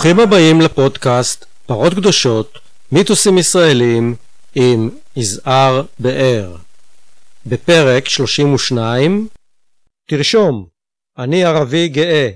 [0.00, 2.58] ברוכים הבאים לפודקאסט פרות קדושות,
[2.92, 4.14] מיתוסים ישראלים
[4.54, 6.56] עם יזהר באר.
[7.46, 9.28] בפרק 32
[10.10, 10.66] תרשום,
[11.18, 12.28] אני ערבי גאה.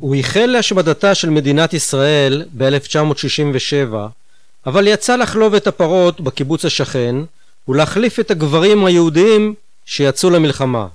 [0.00, 3.94] הוא ייחל להשמדתה של מדינת ישראל ב-1967,
[4.66, 7.16] אבל יצא לחלוב את הפרות בקיבוץ השכן
[7.68, 9.54] ולהחליף את הגברים היהודיים
[9.86, 10.86] שיצאו למלחמה.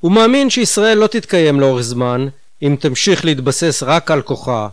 [0.00, 2.28] הוא מאמין שישראל לא תתקיים לאורך זמן
[2.62, 4.68] אם תמשיך להתבסס רק על כוחה,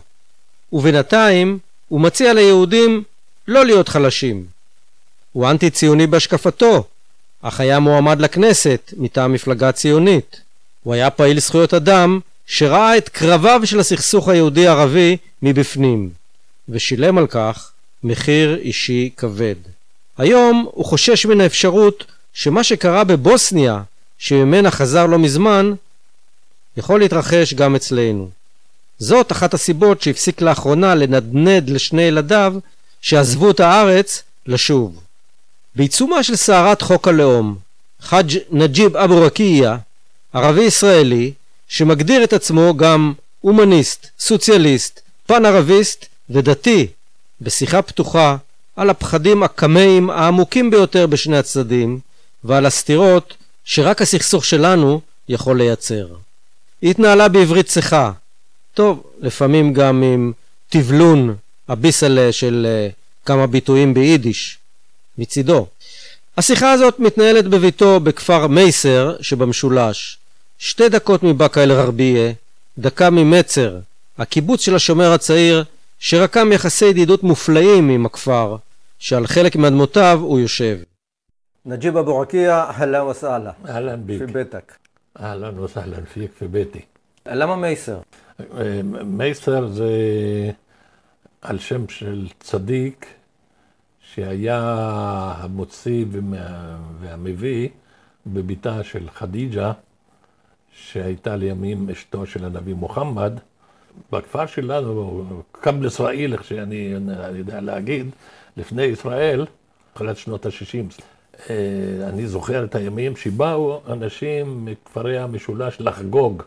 [0.72, 3.02] ובינתיים הוא מציע ליהודים
[3.48, 4.46] לא להיות חלשים.
[5.32, 6.84] הוא אנטי ציוני בהשקפתו,
[7.42, 10.40] אך היה מועמד לכנסת מטעם מפלגה ציונית.
[10.82, 16.10] הוא היה פעיל זכויות אדם שראה את קרביו של הסכסוך היהודי-ערבי מבפנים,
[16.68, 17.72] ושילם על כך
[18.04, 19.75] מחיר אישי כבד.
[20.18, 23.82] היום הוא חושש מן האפשרות שמה שקרה בבוסניה,
[24.18, 25.72] שממנה חזר לא מזמן,
[26.76, 28.30] יכול להתרחש גם אצלנו.
[28.98, 32.54] זאת אחת הסיבות שהפסיק לאחרונה לנדנד לשני ילדיו
[33.00, 35.00] שעזבו את הארץ לשוב.
[35.74, 37.56] בעיצומה של סערת חוק הלאום,
[38.00, 39.76] חאג' נג'יב אבו רקייה,
[40.32, 41.32] ערבי ישראלי,
[41.68, 46.86] שמגדיר את עצמו גם הומניסט, סוציאליסט, פן ערביסט ודתי,
[47.40, 48.36] בשיחה פתוחה
[48.76, 51.98] על הפחדים הקמאים העמוקים ביותר בשני הצדדים
[52.44, 56.06] ועל הסתירות שרק הסכסוך שלנו יכול לייצר.
[56.82, 58.12] היא התנהלה בעברית צחה,
[58.74, 60.32] טוב, לפעמים גם עם
[60.68, 61.36] תבלון
[61.68, 64.58] הביסלה של uh, כמה ביטויים ביידיש
[65.18, 65.66] מצידו.
[66.36, 70.18] השיחה הזאת מתנהלת בביתו בכפר מייסר שבמשולש,
[70.58, 72.32] שתי דקות מבאקה אל-רבייה,
[72.78, 73.78] דקה ממצר,
[74.18, 75.64] הקיבוץ של השומר הצעיר
[75.98, 78.56] שרקם יחסי ידידות מופלאים עם הכפר,
[78.98, 80.78] שעל חלק מאדמותיו הוא יושב.
[81.64, 83.50] נג'יב אבו עקיה, אהלן וסהלן.
[83.68, 84.18] אהלן ביק.
[84.18, 84.72] פי ביתק.
[85.20, 86.80] אהלן וסהלן פיק פי ביתי.
[87.26, 87.98] למה מייסר?
[88.40, 89.90] אה, מייסר זה
[91.42, 93.06] על שם של צדיק
[94.00, 94.60] שהיה
[95.36, 96.04] המוציא
[97.00, 97.68] והמביא
[98.26, 99.72] בביתה של חדיג'ה,
[100.72, 103.32] שהייתה לימים אשתו של הנביא מוחמד.
[104.12, 106.94] בכפר שלנו, קם ישראל, איך שאני
[107.34, 108.10] יודע להגיד,
[108.56, 109.46] לפני ישראל,
[109.94, 111.02] תחילת שנות ה-60.
[112.02, 116.42] אני זוכר את הימים שבאו אנשים מכפרי המשולש לחגוג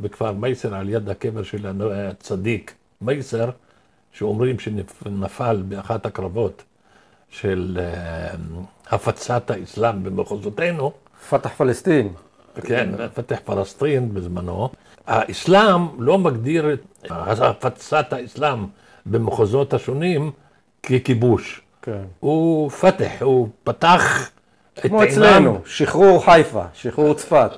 [0.00, 3.50] בכפר מייסר על יד הקבר של הצדיק מייסר,
[4.12, 6.62] שאומרים שנפל באחת הקרבות
[7.30, 8.34] של אה,
[8.90, 10.92] הפצת האסלאם במחוזותינו,
[11.30, 12.12] פתח פלסטין.
[12.62, 14.68] כן, פתח פלסטין בזמנו.
[15.06, 18.66] האסלאם לא מגדיר את הפצת האסלאם
[19.06, 20.30] במחוזות השונים
[20.82, 21.60] ככיבוש.
[21.82, 22.02] כן.
[22.20, 24.30] הוא פתח, הוא פתח
[24.78, 25.04] את כמו.
[25.04, 27.50] אצלנו, שחרור חיפה, שחרור צפת.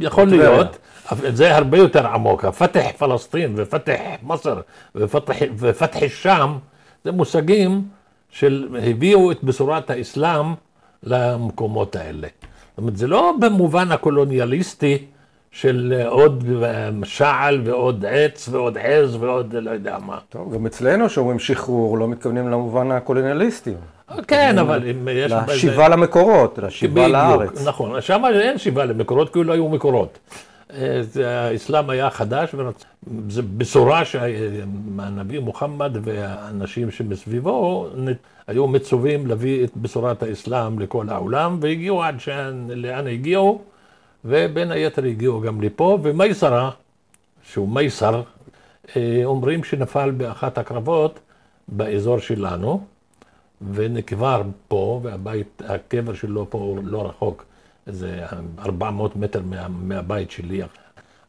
[0.00, 0.28] יכול.
[0.28, 0.78] להיות,
[1.10, 2.44] אבל זה הרבה יותר עמוק.
[2.44, 4.60] הפתח פלסטין ופתח מסר
[4.94, 6.58] ופתח, ופתח שם,
[7.04, 7.88] זה מושגים
[8.30, 10.54] של הביאו את בשורת האסלאם
[11.02, 12.28] למקומות האלה.
[12.70, 15.04] זאת אומרת, זה לא במובן הקולוניאליסטי
[15.52, 16.44] של עוד
[17.04, 20.18] שעל ועוד עץ ועוד עז ועוד לא יודע מה.
[20.28, 23.72] טוב, גם אצלנו שאומרים שחרור, לא מתכוונים למובן הקולוניאליסטי.
[24.28, 25.32] כן, אבל אם יש...
[25.32, 27.66] בזה- לשיבה למקורות, לשיבה בדיוק, לארץ.
[27.66, 30.18] נכון, שם אין שיבה למקורות, כי לא היו מקורות.
[30.74, 32.54] אה, האסלאם היה חדש,
[33.26, 37.88] וזו בשורה שהנביא מוחמד והאנשים שמסביבו
[38.46, 42.14] היו מצווים להביא את בשורת האסלאם לכל העולם, והגיעו עד
[42.68, 43.60] לאן הגיעו,
[44.28, 46.70] ובין היתר הגיעו גם לפה, ומייסרה,
[47.42, 48.22] שהוא מייסר,
[48.96, 51.18] אה, אומרים שנפל באחת הקרבות
[51.68, 52.84] באזור שלנו.
[53.72, 57.44] ונקבר פה, והבית, הקבר שלו פה הוא לא רחוק,
[57.86, 58.22] איזה
[58.58, 60.62] 400 מטר מה, מהבית שלי.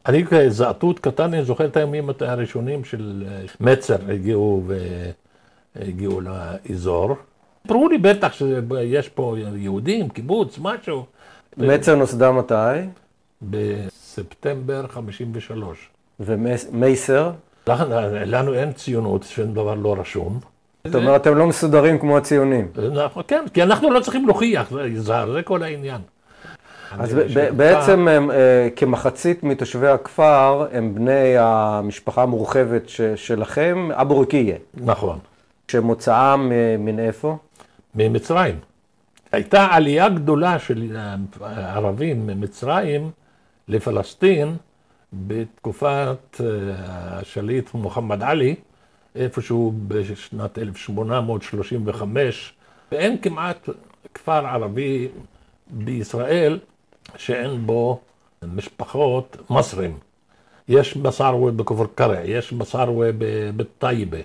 [0.06, 4.64] אני כזעתות קטן, אני זוכר את הימים הראשונים של אה, מצר הגיעו
[5.76, 7.16] והגיעו לאזור.
[7.62, 11.06] סיפרו לי בטח שיש פה יהודים, קיבוץ, משהו.
[11.60, 12.54] מצר נוסדה מתי?
[13.42, 15.90] בספטמבר 53.
[16.20, 17.32] ומייסר?
[18.26, 20.40] לנו אין ציונות, שום דבר לא רשום.
[20.86, 22.68] זאת אומרת, אתם לא מסודרים כמו הציונים.
[22.94, 26.02] אנחנו- כן, כי אנחנו לא צריכים להוכיח, זה יזהר, זה כל העניין.
[27.00, 27.16] אז
[27.56, 32.84] בעצם הם, אה, כמחצית מתושבי הכפר הם בני המשפחה המורחבת
[33.16, 35.20] שלכם, אבו רקייה, נכון,
[35.68, 37.38] שמוצאם אה, מן איפה?
[37.96, 38.56] ממצרים.
[39.32, 40.98] הייתה עלייה גדולה של
[41.44, 43.12] ערבים ממצרים
[43.68, 44.56] לפלסטין
[45.14, 46.46] בתקופת אה,
[47.20, 48.56] השליט מוחמד עלי,
[49.16, 52.54] איפשהו בשנת 1835,
[52.92, 53.70] ואין כמעט
[54.14, 55.08] כפר ערבי
[55.68, 56.60] בישראל
[57.18, 58.00] שאין בו
[58.44, 59.98] משפחות מסרים.
[60.68, 63.10] יש מסרווה בכפר קרע, יש מסרווה
[63.56, 64.18] בטייבה,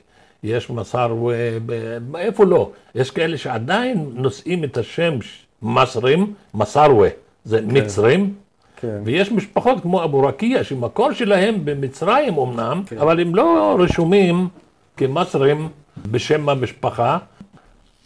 [0.45, 1.37] יש מסרווה,
[1.67, 2.17] ב...
[2.17, 2.71] איפה לא?
[2.95, 5.15] יש כאלה שעדיין נושאים את השם
[5.63, 7.09] מסרים, מסרווה,
[7.45, 7.65] זה כן.
[7.69, 8.35] מצרים,
[8.77, 9.01] כן.
[9.05, 12.99] ויש משפחות כמו אבו רקיע, שמקור שלהם במצרים אמנם, כן.
[12.99, 14.49] אבל הם לא רשומים
[14.97, 15.69] כמסרים
[16.11, 17.19] בשם המשפחה.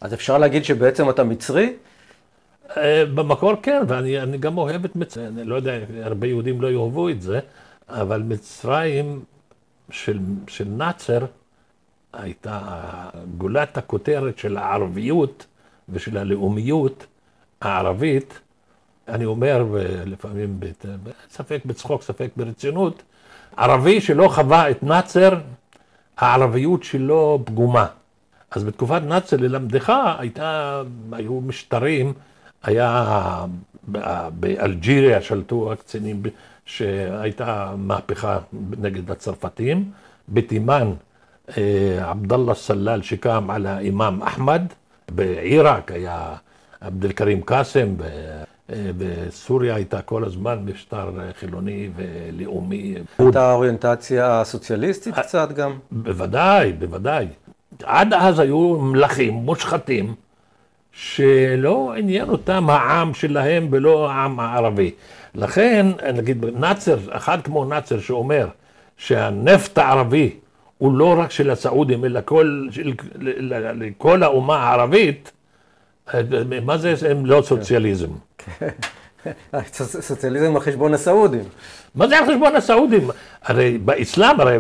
[0.01, 1.73] אז אפשר להגיד שבעצם אתה מצרי?
[2.77, 7.09] אה, במקור כן, ואני גם אוהב את מצרים, אני לא יודע, הרבה יהודים לא יאהבו
[7.09, 7.41] את זה,
[7.89, 9.21] אבל מצרים
[9.91, 10.19] של,
[10.49, 11.19] של נאצר
[12.13, 12.61] הייתה
[13.39, 15.47] גולת הכותרת של הערביות
[15.89, 17.07] ושל הלאומיות
[17.61, 18.41] הערבית.
[19.09, 19.65] אני אומר,
[20.07, 20.61] לפעמים
[21.31, 23.03] ספק בצחוק, ספק ברצינות,
[23.57, 25.39] ערבי שלא חווה את נאצר,
[26.17, 27.87] הערביות שלו פגומה.
[28.51, 30.83] אז בתקופת נאצר ללמדך הייתה,
[31.13, 32.13] היו משטרים,
[32.63, 33.05] היה
[34.31, 36.23] באלג'יריה שלטו הקצינים
[36.65, 38.39] שהייתה מהפכה
[38.79, 39.91] נגד הצרפתים,
[40.29, 40.93] בתימן
[41.57, 44.63] אה, עבדאללה סלל שקם על האימאם אחמד,
[45.11, 46.35] בעיראק היה
[46.81, 48.43] עבד אל-כרים קאסם, אה,
[48.99, 52.95] בסוריה הייתה כל הזמן משטר חילוני ולאומי.
[53.19, 55.79] הייתה אוריינטציה סוציאליסטית קצת גם?
[55.91, 57.27] בוודאי, בוודאי.
[57.83, 60.15] עד אז היו מלכים מושחתים
[60.93, 64.91] שלא עניין אותם העם שלהם ולא העם הערבי.
[65.35, 68.49] לכן, נגיד, נאצר, אחד כמו נאצר שאומר
[68.97, 70.35] שהנפט הערבי
[70.79, 72.93] הוא לא רק של הסעודים, אלא כל, של,
[73.75, 75.33] לכל האומה הערבית,
[76.63, 78.11] מה זה, הם לא סוציאליזם.
[80.01, 81.45] סוציאליזם על חשבון הסעודים.
[81.95, 83.11] מה זה על חשבון הסעודים?
[83.43, 84.59] הרי באסלאם, הרי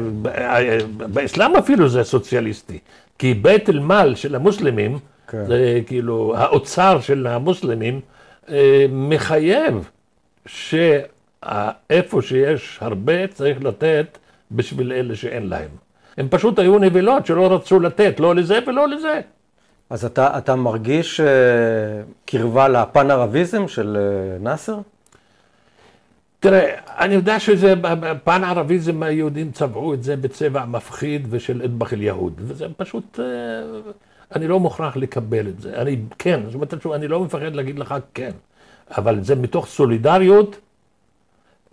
[0.88, 2.78] באסלאם אפילו זה סוציאליסטי.
[3.18, 4.98] כי בית אל-מאל של המוסלמים,
[5.28, 5.46] כן.
[5.46, 8.00] זה כאילו האוצר של המוסלמים,
[8.48, 9.90] אה, מחייב
[10.46, 14.18] שאיפה שיש הרבה צריך לתת
[14.50, 15.87] בשביל אלה שאין להם.
[16.18, 19.20] הם פשוט היו נבילות שלא רצו לתת, לא לזה ולא לזה.
[19.90, 21.24] אז אתה, אתה מרגיש uh,
[22.24, 24.78] קרבה לפן ערביזם של uh, נאסר?
[26.40, 27.74] תראה, אני יודע שזה,
[28.24, 33.22] פן ערביזם היהודים צבעו את זה בצבע מפחיד ושל אדבח אל-יהוד, וזה פשוט, uh,
[34.36, 35.76] אני לא מוכרח לקבל את זה.
[35.76, 38.32] אני כן, זאת אומרת, אני לא מפחד להגיד לך כן.
[38.90, 40.58] אבל זה מתוך סולידריות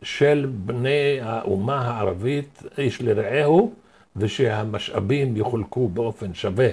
[0.01, 3.73] של בני האומה הערבית, איש לרעהו,
[4.15, 6.69] ושהמשאבים יחולקו באופן שווה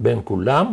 [0.00, 0.72] בין כולם,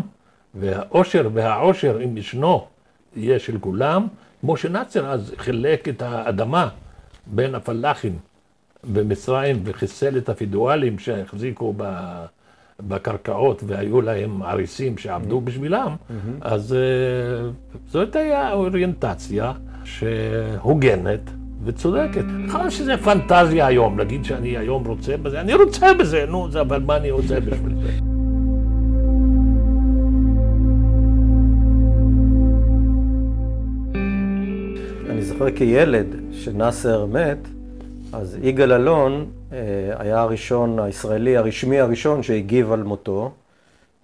[0.55, 2.67] והאושר והעושר, אם ישנו,
[3.15, 4.07] יהיה של כולם,
[4.41, 6.69] כמו שנאצר אז חילק את האדמה
[7.25, 8.17] בין הפלאחים
[8.83, 11.83] במצרים וחיסל את הפידואלים שהחזיקו ב...
[12.79, 15.95] בקרקעות והיו להם עריסים שעבדו בשבילם,
[16.41, 17.49] אז אה,
[17.87, 19.51] זאת הייתה אוריינטציה
[19.83, 21.19] שהוגנת
[21.65, 22.23] וצודקת.
[22.45, 26.97] יכול שזה פנטזיה היום, להגיד שאני היום רוצה בזה, אני רוצה בזה, נו, אבל מה
[26.97, 27.89] אני רוצה בשביל זה?
[35.09, 37.47] אני זוכר כילד, שנאסר מת,
[38.13, 39.57] אז יגאל אלון אה,
[39.99, 43.31] היה הראשון, הישראלי הרשמי הראשון שהגיב על מותו,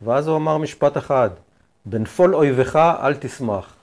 [0.02, 1.30] ואז הוא אמר משפט אחד,
[1.86, 3.74] בנפול אויבך אל תשמח.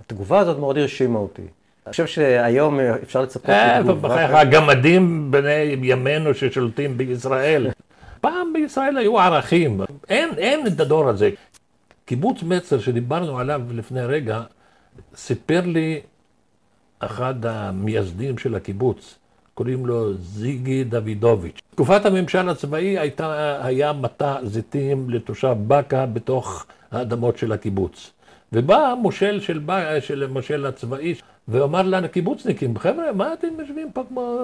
[0.00, 1.42] התגובה הזאת מאוד הרשימה אותי.
[1.86, 7.66] אני חושב שהיום אפשר לצפות אה, בחייך, הגמדים בני ימינו ששולטים בישראל.
[8.20, 11.30] פעם בישראל היו ערכים, אין, אין את הדור הזה.
[12.04, 14.42] קיבוץ מצר שדיברנו עליו לפני רגע,
[15.16, 16.00] סיפר לי
[16.98, 19.18] אחד המייסדים של הקיבוץ,
[19.54, 21.60] קוראים לו זיגי דוידוביץ'.
[21.70, 28.10] תקופת הממשל הצבאי הייתה, היה מטע זיתים לתושב באקה בתוך האדמות של הקיבוץ.
[28.52, 29.60] ובא מושל של,
[30.00, 31.14] של המושל הצבאי
[31.48, 34.38] ואמר לקיבוצניקים, חבר'ה, מה אתם יושבים פה כמו...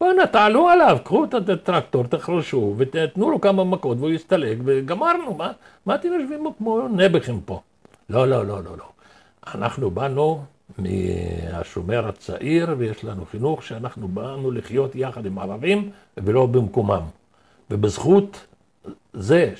[0.00, 5.52] בואנה, תעלו עליו, קחו את הטרקטור, תחרשו ותתנו לו כמה מכות והוא יסתלק וגמרנו, מה,
[5.86, 7.60] מה אתם יושבים כמו נעבכים פה?
[8.10, 8.84] לא, לא, לא, לא, לא.
[9.54, 10.44] אנחנו באנו
[10.78, 17.02] מהשומר הצעיר, ויש לנו חינוך שאנחנו באנו לחיות יחד עם ערבים ולא במקומם.
[17.70, 18.46] ובזכות
[19.12, 19.52] זה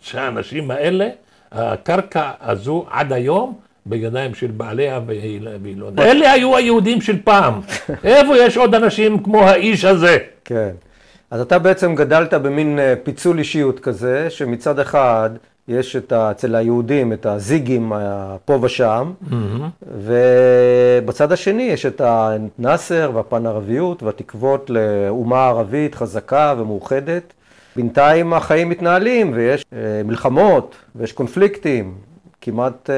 [0.00, 1.08] שהאנשים האלה,
[1.52, 5.40] הקרקע הזו עד היום בידיים של בעליה והיא
[5.76, 5.90] לא...
[6.08, 7.60] אלה היו היהודים של פעם.
[8.04, 10.18] איפה יש עוד אנשים כמו האיש הזה?
[10.44, 10.70] כן.
[11.30, 15.30] אז אתה בעצם גדלת במין אה, פיצול אישיות כזה, שמצד אחד
[15.68, 17.92] יש את ה, אצל היהודים את הזיגים
[18.44, 19.34] פה ושם, mm-hmm.
[21.02, 27.32] ובצד השני יש את הנאסר והפן ערביות והתקוות לאומה ערבית חזקה ומאוחדת.
[27.76, 31.94] בינתיים החיים מתנהלים ויש אה, מלחמות ויש קונפליקטים.
[32.40, 32.94] כמעט אה,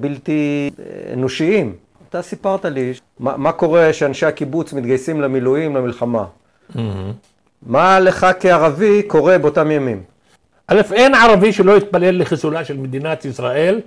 [0.00, 0.70] בלתי
[1.12, 1.76] אנושיים.
[2.08, 6.24] אתה סיפרת לי מה, מה קורה שאנשי הקיבוץ מתגייסים למילואים, למלחמה.
[7.66, 10.02] מה לך כערבי קורה באותם ימים?
[10.68, 13.80] א', אין ערבי שלא התפלל לחיסולה של מדינת ישראל,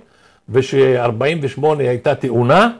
[0.48, 2.70] וש-48 הייתה תאונה,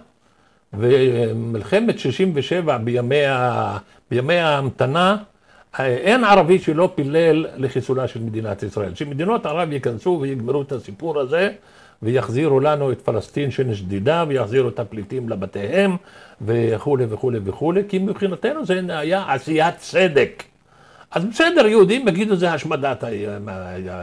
[0.75, 3.79] ומלחמת 67 בימי, ה...
[4.11, 5.17] בימי ההמתנה,
[5.79, 8.95] אין ערבי שלא פילל לחיסולה של מדינת ישראל.
[8.95, 11.51] שמדינות ערב ייכנסו ויגמרו את הסיפור הזה,
[12.03, 15.97] ויחזירו לנו את פלסטין שנשדדה, ויחזירו את הפליטים לבתיהם,
[16.43, 20.43] וכולי וכולי וכולי, כי מבחינתנו זה היה עשיית צדק.
[21.11, 23.05] אז בסדר, יהודים יגידו זה השמדת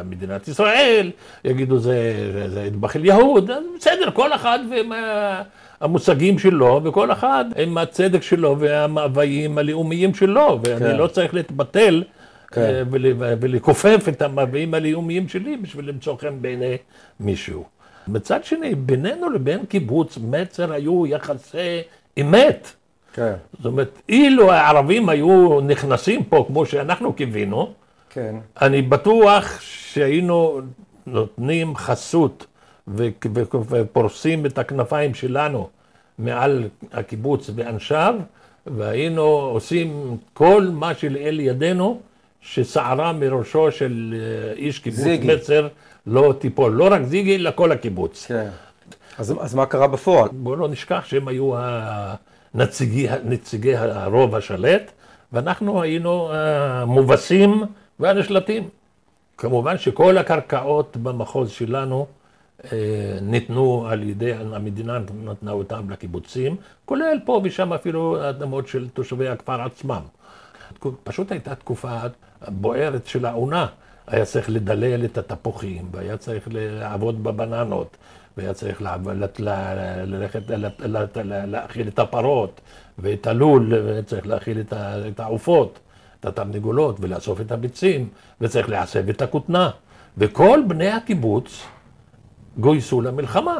[0.05, 1.11] מדינת ישראל,
[1.45, 2.13] יגידו זה,
[2.47, 4.59] זה אטבח אל-יהוד, בסדר, כל אחד
[5.81, 10.95] והמושגים שלו, וכל אחד עם הצדק שלו והמאוויים הלאומיים שלו, ואני כן.
[10.97, 12.03] לא צריך להתבטל
[12.51, 12.61] כן.
[12.61, 12.81] אה,
[13.39, 16.77] ולכופף את המאוויים הלאומיים שלי בשביל למצוא חן בעיני
[17.19, 17.72] מישהו.
[18.07, 21.81] מצד שני, בינינו לבין קיבוץ מצר היו יחסי
[22.21, 22.71] אמת.
[23.13, 23.33] כן.
[23.57, 27.73] זאת אומרת, אילו הערבים היו נכנסים פה כמו שאנחנו קיווינו,
[28.09, 28.35] כן.
[28.61, 30.61] אני בטוח שהיינו
[31.07, 32.45] נותנים חסות
[33.69, 35.69] ופורסים את הכנפיים שלנו
[36.19, 38.15] מעל הקיבוץ ואנשיו,
[38.67, 42.01] והיינו עושים כל מה שלאל ידינו,
[42.41, 45.35] שסערה מראשו של אה, איש קיבוץ זיגי.
[45.35, 45.67] מצר
[46.07, 46.71] לא תיפול.
[46.71, 48.25] לא רק זיגי, אלא כל הקיבוץ.
[48.25, 48.49] כן.
[49.17, 50.29] אז, אז מה קרה בפועל?
[50.31, 51.53] בואו לא נשכח שהם היו
[52.53, 54.91] נציגי, נציגי הרוב השלט,
[55.33, 57.63] ואנחנו היינו המובסים
[57.99, 58.69] והנשלטים.
[59.37, 62.07] כמובן שכל הקרקעות במחוז שלנו
[62.71, 66.55] אה, ניתנו על ידי, המדינה נתנה אותם לקיבוצים,
[66.85, 70.01] כולל פה ושם אפילו אדמות של תושבי הכפר עצמם.
[71.03, 71.97] פשוט הייתה תקופה
[72.47, 73.67] בוערת של העונה.
[74.07, 77.97] היה צריך לדלל את התפוחים, והיה צריך לעבוד בבננות,
[78.37, 78.83] והיה צריך
[80.05, 80.41] ללכת,
[81.25, 82.61] להאכיל את הפרות
[82.99, 85.79] ואת הלול, וצריך להאכיל את העופות,
[86.19, 88.09] את התרנגולות, ולאסוף את הביצים,
[88.41, 89.69] וצריך להסב את הכותנה.
[90.17, 91.63] וכל בני הקיבוץ
[92.57, 93.57] גויסו למלחמה.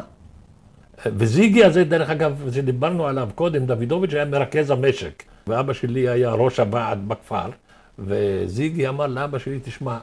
[1.05, 6.59] וזיגי הזה, דרך אגב, שדיברנו עליו קודם, דוידוביץ' היה מרכז המשק, ואבא שלי היה ראש
[6.59, 7.49] הוועד בכפר,
[7.99, 9.97] וזיגי אמר לאבא שלי, תשמע,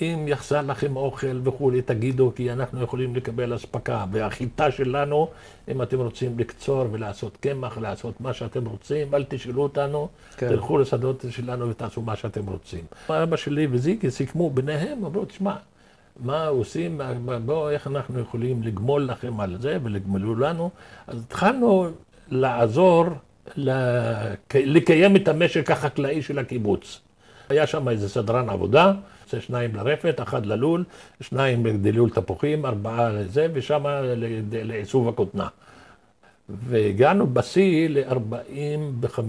[0.00, 4.04] אם יחסר לכם אוכל וכולי, תגידו, כי אנחנו יכולים לקבל אספקה.
[4.12, 5.28] והחיטה שלנו,
[5.68, 10.48] אם אתם רוצים לקצור ולעשות קמח, לעשות מה שאתם רוצים, אל תשאלו אותנו, כן.
[10.48, 12.84] תלכו לשדות שלנו ותעשו מה שאתם רוצים.
[13.10, 15.54] אבא שלי וזיקי סיכמו ביניהם, אמרו, תשמע,
[16.20, 17.00] מה עושים,
[17.44, 20.70] בואו, איך אנחנו יכולים לגמול לכם על זה ולגמלו לנו.
[21.06, 21.88] אז התחלנו
[22.28, 23.04] לעזור
[24.54, 27.00] לקיים את המשק החקלאי של הקיבוץ.
[27.48, 28.92] היה שם איזה סדרן עבודה,
[29.30, 30.84] זה שניים לרפת, אחד ללול,
[31.20, 33.84] שניים לדילול תפוחים, ארבעה לזה, ושם
[34.52, 35.48] לעיצוב הכותנה.
[36.48, 39.20] והגענו בשיא ל-45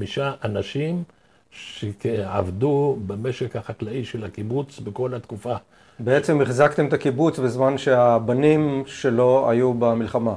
[0.44, 1.04] אנשים
[1.52, 5.56] שעבדו במשק החקלאי של הקיבוץ בכל התקופה.
[6.00, 10.36] בעצם החזקתם את הקיבוץ בזמן שהבנים שלו היו במלחמה.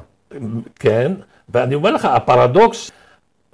[0.78, 1.12] כן,
[1.48, 2.90] ואני אומר לך, הפרדוקס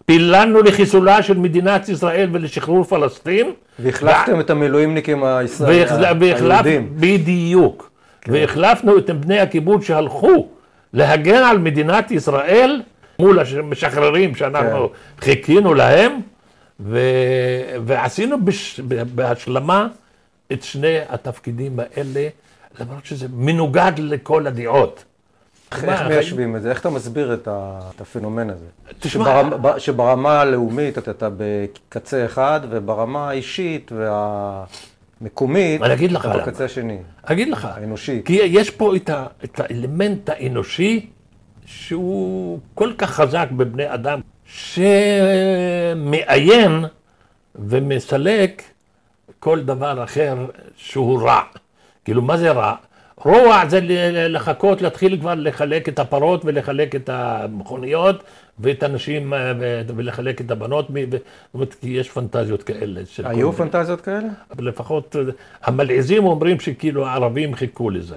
[0.07, 3.53] פיללנו לחיסולה של מדינת ישראל ולשחרור פלסטין.
[3.79, 6.93] והחלפתם את המילואימניקים היהודים.
[6.97, 7.91] בדיוק.
[8.21, 8.33] כן.
[8.33, 10.49] והחלפנו את בני הקיבוץ שהלכו
[10.93, 12.83] להגן על מדינת ישראל
[13.19, 15.25] מול המשחררים שאנחנו כן.
[15.25, 16.21] חיכינו להם,
[16.81, 17.01] ו...
[17.85, 18.81] ועשינו בש...
[19.15, 19.87] בהשלמה
[20.53, 22.29] את שני התפקידים האלה,
[22.81, 25.05] למרות שזה מנוגד לכל הדעות.
[25.73, 26.71] איך מיישבים את זה?
[26.71, 28.67] איך אתה מסביר את הפנומן הזה?
[29.01, 29.43] תשמע...
[29.79, 33.93] שברמה הלאומית אתה בקצה אחד, וברמה האישית
[35.21, 35.81] והמקומית,
[36.17, 36.99] אתה בקצה השני.
[37.23, 37.65] אגיד לך.
[37.65, 38.23] האנושי.
[38.25, 39.11] כי יש פה את,
[39.45, 41.07] את האלמנט האנושי,
[41.67, 44.21] שהוא כל כך חזק בבני אדם,
[45.97, 46.85] שמאיין
[47.55, 48.63] ומסלק
[49.39, 50.47] כל דבר אחר
[50.77, 51.41] שהוא רע.
[52.05, 52.75] כאילו, מה זה רע?
[53.25, 53.81] רוע זה
[54.29, 58.23] לחכות, להתחיל כבר לחלק את הפרות ולחלק את המכוניות
[58.59, 59.53] ואת הנשים אה,
[59.97, 61.21] ולחלק את הבנות, זאת
[61.55, 63.01] אומרת, כי יש פנטזיות כאלה.
[63.25, 64.29] היו פנטזיות כאלה?
[64.59, 65.17] לפחות
[65.63, 68.17] המלעיזים אומרים שכאילו הערבים חיכו לזה.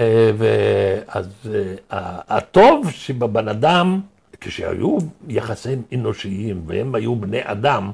[0.00, 1.74] אה, ואז אה,
[2.28, 4.00] הטוב שבבן אדם,
[4.40, 4.98] כשהיו
[5.28, 7.90] יחסים אנושיים והם היו בני אדם,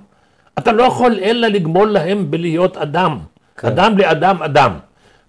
[0.58, 3.18] אתה לא יכול אלא לגמול להם בלהיות אדם.
[3.56, 3.68] כן.
[3.68, 4.72] אדם לאדם אדם.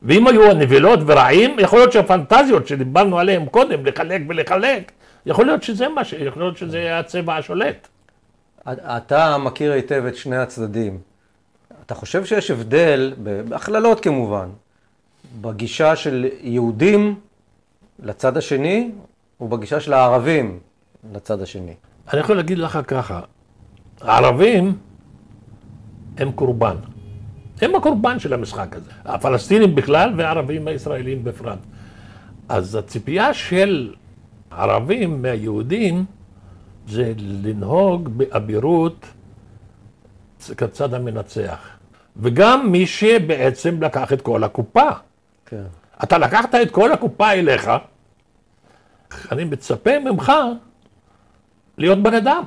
[0.06, 4.92] ואם היו הנבלות ורעים, יכול להיות שהפנטזיות שדיברנו עליהן קודם, לחלק ולחלק,
[5.26, 6.14] יכול להיות שזה מה ש...
[6.14, 7.88] יכול להיות שזה הצבע השולט.
[8.68, 11.00] אתה מכיר היטב את שני הצדדים.
[11.86, 13.14] אתה חושב שיש הבדל,
[13.50, 14.50] בהכללות כמובן,
[15.42, 17.20] בגישה של יהודים
[18.04, 18.92] לצד השני,
[19.42, 20.60] ובגישה של הערבים
[21.14, 21.74] לצד השני.
[22.14, 23.22] אני יכול להגיד לך ככה,
[24.02, 24.78] הערבים
[26.18, 26.76] הם קורבן.
[27.62, 28.92] הם הקורבן של המשחק הזה.
[29.06, 31.60] הפלסטינים בכלל והערבים הישראלים בפרט.
[32.50, 33.94] אז הציפייה של
[34.52, 36.06] ערבים מהיהודים
[36.88, 39.06] זה לנהוג באבירות
[40.58, 41.68] כצד המנצח.
[42.18, 44.90] וגם מי שבעצם לקח את כל הקופה.
[45.46, 45.64] כן.
[46.04, 47.72] אתה לקחת את כל הקופה אליך,
[49.32, 50.32] אני מצפה ממך
[51.78, 52.44] להיות בן אדם.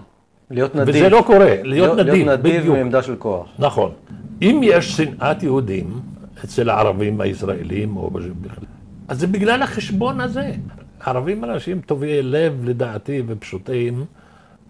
[0.50, 0.95] להיות נדיב.
[0.95, 2.77] וזה לא קורה, להיות נדיב, להיות נדיב בדיוק.
[2.77, 3.47] מעמדה של כוח.
[3.59, 3.93] נכון.
[4.42, 6.00] אם יש שנאת יהודים
[6.45, 8.64] אצל הערבים הישראלים, או בכלל,
[9.09, 10.52] אז זה בגלל החשבון הזה.
[11.00, 14.04] ערבים אנשים טובי לב לדעתי ופשוטים,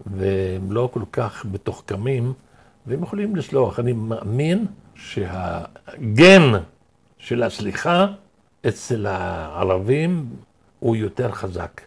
[0.05, 2.33] והם לא כל כך מתוחכמים,
[2.85, 3.79] והם יכולים לסלוח.
[3.79, 6.51] אני מאמין שהגן
[7.17, 8.07] של הסליחה
[8.67, 10.29] אצל הערבים
[10.79, 11.81] הוא יותר חזק.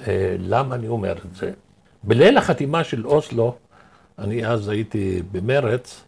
[0.00, 1.52] אה, למה אני אומר את זה?
[2.02, 3.56] בליל החתימה של אוסלו,
[4.18, 6.03] אני אז הייתי במרץ,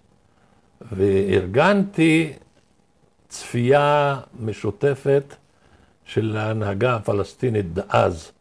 [0.92, 2.33] וארגנתי
[3.28, 5.35] צפייה משותפת
[6.04, 8.33] של ההנהגה הפלסטינית דאז,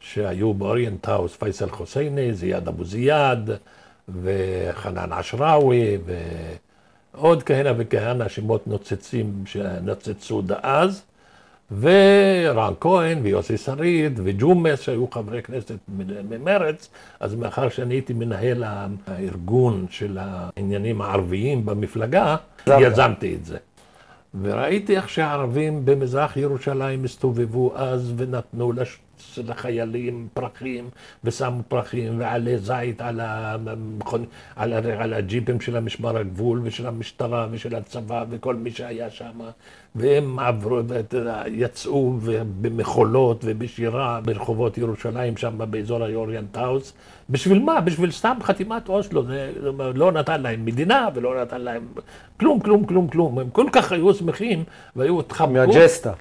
[0.00, 3.50] שהיו באוריינט האוס פייסל חוסייני, זיאד אבו זיאד,
[4.22, 5.98] וחנן עשראוי,
[7.14, 11.02] ועוד כהנה וכהנה שמות נוצצים שנוצצו דאז,
[11.80, 15.74] ורן כהן ויוסי שריד וג'ומס שהיו חברי כנסת
[16.28, 16.88] ממרץ,
[17.20, 18.64] אז מאחר שאני הייתי מנהל
[19.06, 23.56] הארגון של העניינים הערביים במפלגה, יזמתי את זה.
[24.42, 28.98] וראיתי איך שהערבים במזרח ירושלים הסתובבו אז ונתנו לש...
[29.46, 30.88] לחיילים פרחים
[31.24, 34.24] ושמו פרחים ועלי זית על, המכון,
[34.56, 35.02] על, ה...
[35.02, 39.40] על הג'יפים של המשמר הגבול ושל המשטרה ושל הצבא וכל מי שהיה שם
[39.94, 40.80] והם עברו,
[41.46, 42.18] יצאו
[42.60, 46.92] במחולות ובשירה ברחובות ירושלים שם באזור האוריינט האוס
[47.30, 47.80] בשביל מה?
[47.80, 49.52] בשביל סתם חתימת אוסלו, זה
[49.94, 51.82] לא נתן להם מדינה ולא נתן להם
[52.40, 53.38] כלום, כלום, כלום, כלום.
[53.38, 54.64] הם כל כך היו שמחים
[54.96, 55.52] והיו התחבקו.
[55.52, 56.12] מהג'סטה.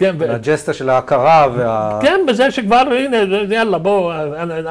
[0.00, 0.28] כן, ו...
[0.28, 1.98] מהג'סטה של ההכרה וה...
[2.02, 3.16] כן, בזה שכבר, הנה,
[3.54, 4.12] יאללה, בואו,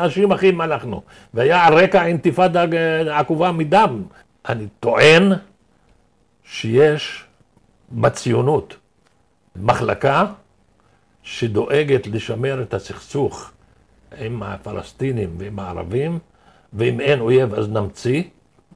[0.03, 1.01] אנשים אחים אנחנו.
[1.33, 2.65] והיה על רקע אינתיפאדה
[3.11, 4.03] עקובה מדם.
[4.49, 5.31] אני טוען
[6.43, 7.23] שיש
[7.91, 8.75] בציונות
[9.55, 10.25] מחלקה
[11.23, 13.51] שדואגת לשמר את הסכסוך
[14.17, 16.19] עם הפלסטינים ועם הערבים,
[16.73, 18.23] ואם אין אויב אז נמציא,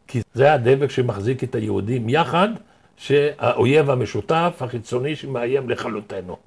[0.08, 2.50] כי זה הדבק שמחזיק את היהודים יחד,
[2.98, 6.38] שהאויב המשותף החיצוני שמאיים לכלותנו.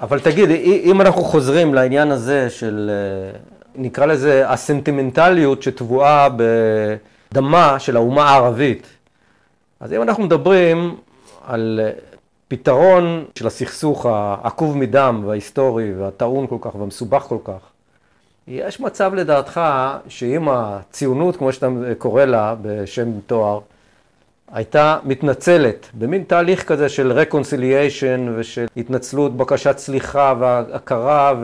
[0.00, 0.50] אבל תגיד,
[0.84, 2.90] אם אנחנו חוזרים לעניין הזה של,
[3.74, 6.28] נקרא לזה הסנטימנטליות שטבועה
[7.32, 8.86] בדמה של האומה הערבית,
[9.80, 10.96] אז אם אנחנו מדברים
[11.46, 11.80] על
[12.48, 17.60] פתרון של הסכסוך העקוב מדם וההיסטורי והטעון כל כך והמסובך כל כך,
[18.48, 19.60] יש מצב לדעתך
[20.08, 23.60] שאם הציונות, כמו שאתה קורא לה בשם תואר,
[24.52, 31.34] הייתה מתנצלת במין תהליך כזה של רקונסיליישן ושל התנצלות, בקשת סליחה והכרה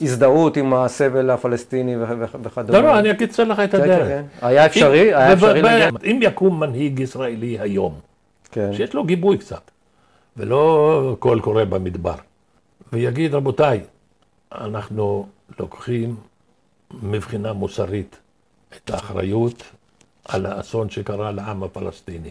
[0.00, 1.96] והזדהות עם הסבל הפלסטיני
[2.42, 2.78] וכדומה.
[2.78, 4.08] לא, לא, אני אקיצר לך את הדרך.
[4.08, 4.46] כן, כן.
[4.46, 5.14] היה אפשרי?
[5.14, 5.88] היה אפשרי להגיע?
[6.04, 7.94] אם יקום מנהיג ישראלי היום,
[8.52, 8.72] כן.
[8.72, 9.70] שיש לו גיבוי קצת,
[10.36, 12.14] ולא קול קורא במדבר,
[12.92, 13.80] ויגיד, רבותיי,
[14.54, 15.26] אנחנו
[15.58, 16.16] לוקחים
[17.02, 18.18] מבחינה מוסרית
[18.76, 19.62] את האחריות
[20.28, 22.30] על האסון שקרה לעם הפלסטיני.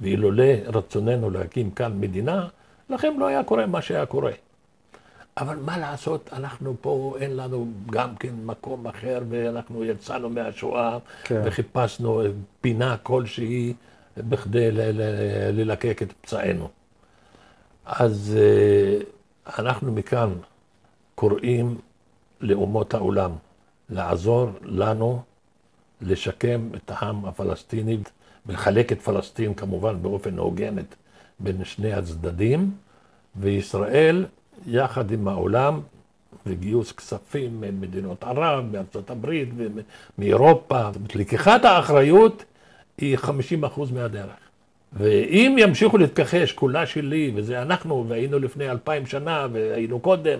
[0.00, 2.48] ואילולא רצוננו להקים כאן מדינה,
[2.90, 4.32] לכם לא היה קורה מה שהיה קורה.
[5.36, 11.42] אבל מה לעשות, אנחנו פה, אין לנו גם כן מקום אחר, ואנחנו יצאנו מהשואה, כן.
[11.44, 12.22] וחיפשנו
[12.60, 13.74] פינה כלשהי
[14.16, 14.68] בכדי
[15.52, 16.68] ללקק את פצעינו.
[17.84, 18.98] אז אה,
[19.58, 20.32] אנחנו מכאן
[21.14, 21.78] קוראים
[22.40, 23.30] לאומות העולם
[23.90, 25.22] לעזור לנו
[26.02, 27.98] לשקם את העם הפלסטיני
[28.46, 30.74] ולחלק את פלסטין כמובן באופן הוגן
[31.40, 32.70] בין שני הצדדים,
[33.36, 34.24] וישראל
[34.66, 35.80] יחד עם העולם
[36.46, 40.88] וגיוס כספים ממדינות ערב, מארצות הברית ומאירופה.
[41.14, 42.44] לקיחת האחריות
[42.98, 44.42] היא 50 אחוז מהדרך.
[44.92, 50.38] ואם ימשיכו להתכחש, כולה שלי, וזה אנחנו, והיינו לפני אלפיים שנה, והיינו קודם,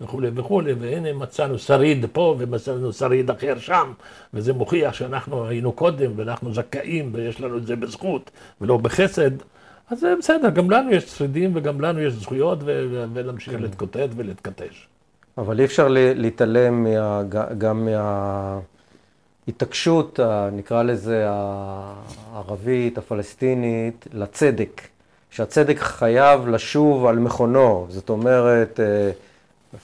[0.00, 3.92] וכולי וכולי, והנה מצאנו שריד פה, ומצאנו שריד אחר שם,
[4.34, 8.30] וזה מוכיח שאנחנו היינו קודם, ואנחנו זכאים, ויש לנו את זה בזכות,
[8.60, 9.30] ולא בחסד,
[9.90, 12.58] אז זה בסדר, גם לנו יש שרידים, וגם לנו יש זכויות,
[13.12, 13.62] ונמשיך כן.
[13.62, 14.88] להתקוטט ולהתכתש.
[15.38, 17.22] אבל אי אפשר להתעלם מה,
[17.58, 18.58] גם מה...
[19.48, 20.20] התעקשות,
[20.52, 24.82] נקרא לזה, הערבית, הפלסטינית, לצדק.
[25.30, 27.86] שהצדק חייב לשוב על מכונו.
[27.88, 28.80] זאת אומרת,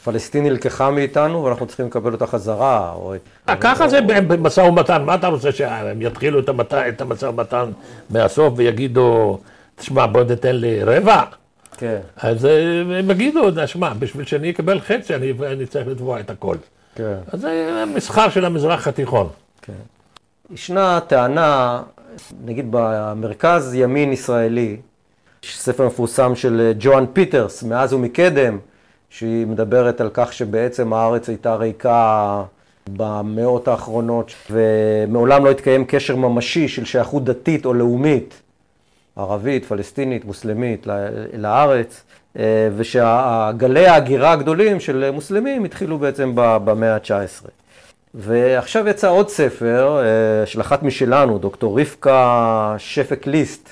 [0.04, 3.14] פלסטין נלקחה מאיתנו ואנחנו צריכים לקבל אותה חזרה, או...
[3.48, 6.40] אה, ככה זה במשא ומתן, מה אתה רוצה שהם יתחילו
[6.88, 7.70] את המשא ומתן
[8.10, 9.38] מהסוף ויגידו,
[9.76, 11.22] תשמע בוא תתן לי רבע?
[11.76, 11.98] כן.
[12.16, 16.56] אז אה, הם יגידו, שמע, בשביל שאני אקבל חצי אני, אני צריך לתבוע את הכל.
[16.94, 17.16] כן.
[17.32, 19.28] אז זה מסחר של המזרח התיכון.
[19.62, 19.72] כן.
[20.50, 21.82] ישנה טענה,
[22.44, 24.76] נגיד במרכז ימין ישראלי,
[25.44, 28.58] יש ספר מפורסם של ג'ואן פיטרס, מאז ומקדם,
[29.18, 32.42] שהיא מדברת על כך שבעצם הארץ הייתה ריקה
[32.88, 38.42] במאות האחרונות, ומעולם לא התקיים קשר ממשי של שייכות דתית או לאומית,
[39.16, 40.86] ערבית, פלסטינית, מוסלמית,
[41.34, 42.02] לארץ,
[42.76, 47.48] ושגלי ההגירה הגדולים של מוסלמים התחילו בעצם במאה ה-19.
[48.14, 50.02] ועכשיו יצא עוד ספר
[50.44, 53.68] של אחת משלנו, דוקטור רבקה שפק ליסט,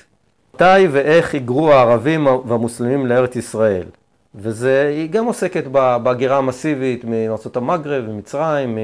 [0.55, 3.85] מתי ואיך היגרו הערבים והמוסלמים לארץ ישראל.
[4.35, 5.63] והיא גם עוסקת
[6.03, 8.77] בהגירה המסיבית מארצות המגרב, ממצרים,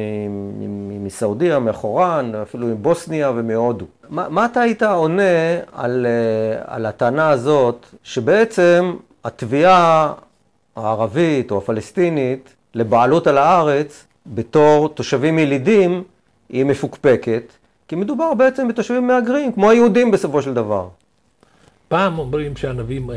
[1.03, 3.85] מסעודיה, מאחורן, אפילו מבוסניה ומהודו.
[4.09, 5.21] מה, מה אתה היית עונה
[5.73, 6.05] על,
[6.65, 10.13] על הטענה הזאת, שבעצם התביעה
[10.75, 16.03] הערבית או הפלסטינית לבעלות על הארץ בתור תושבים ילידים
[16.49, 17.43] היא מפוקפקת,
[17.87, 20.87] כי מדובר בעצם בתושבים מהגרים, כמו היהודים בסופו של דבר.
[21.87, 23.09] פעם אומרים שהנביאים,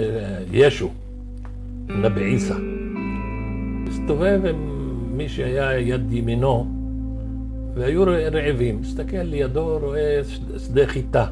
[0.53, 0.91] ישו,
[1.89, 2.55] נבי עיסא.
[3.89, 4.57] הסתובב עם
[5.17, 6.67] מי שהיה יד ימינו,
[7.75, 8.81] והיו רעבים.
[8.83, 10.21] הסתכל לידו, רואה
[10.59, 11.27] שדה חיטה.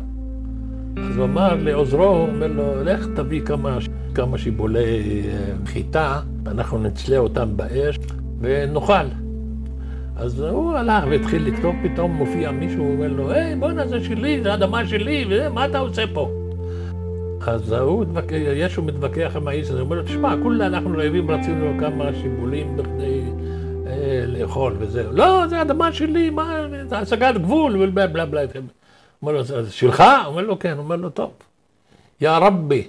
[0.96, 3.78] אז הוא אמר לעוזרו, הוא אומר לו, לך תביא כמה,
[4.14, 5.22] כמה שיבולי
[5.66, 7.98] חיטה, אנחנו נצלה אותם באש
[8.40, 8.92] ונאכל.
[10.16, 14.42] אז הוא הלך והתחיל לכתוב, פתאום מופיע מישהו, הוא אומר לו, היי, בואנה, זה שלי,
[14.42, 16.39] זה אדמה שלי, ומה אתה עושה פה?
[17.46, 18.05] אז ההוא,
[18.55, 22.76] ישו מתווכח עם האיש הזה, הוא אומר לו, תשמע, כולה אנחנו רעבים, רצינו כמה שיבולים
[22.76, 23.22] בכדי
[23.87, 25.12] אה, לאכול וזהו.
[25.12, 28.42] לא, זה אדמה שלי, מה, זה השגת גבול, ובלה בלה בלה.
[29.22, 30.05] אומר לו, זה שלך?
[30.26, 30.79] אומר לו, כן.
[30.79, 31.33] אומר לו, טוב.
[32.20, 32.88] יא רבי,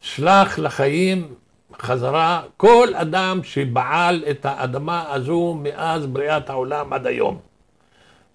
[0.00, 1.34] שלח לחיים
[1.80, 7.49] חזרה כל אדם שבעל את האדמה הזו מאז בריאת העולם עד היום.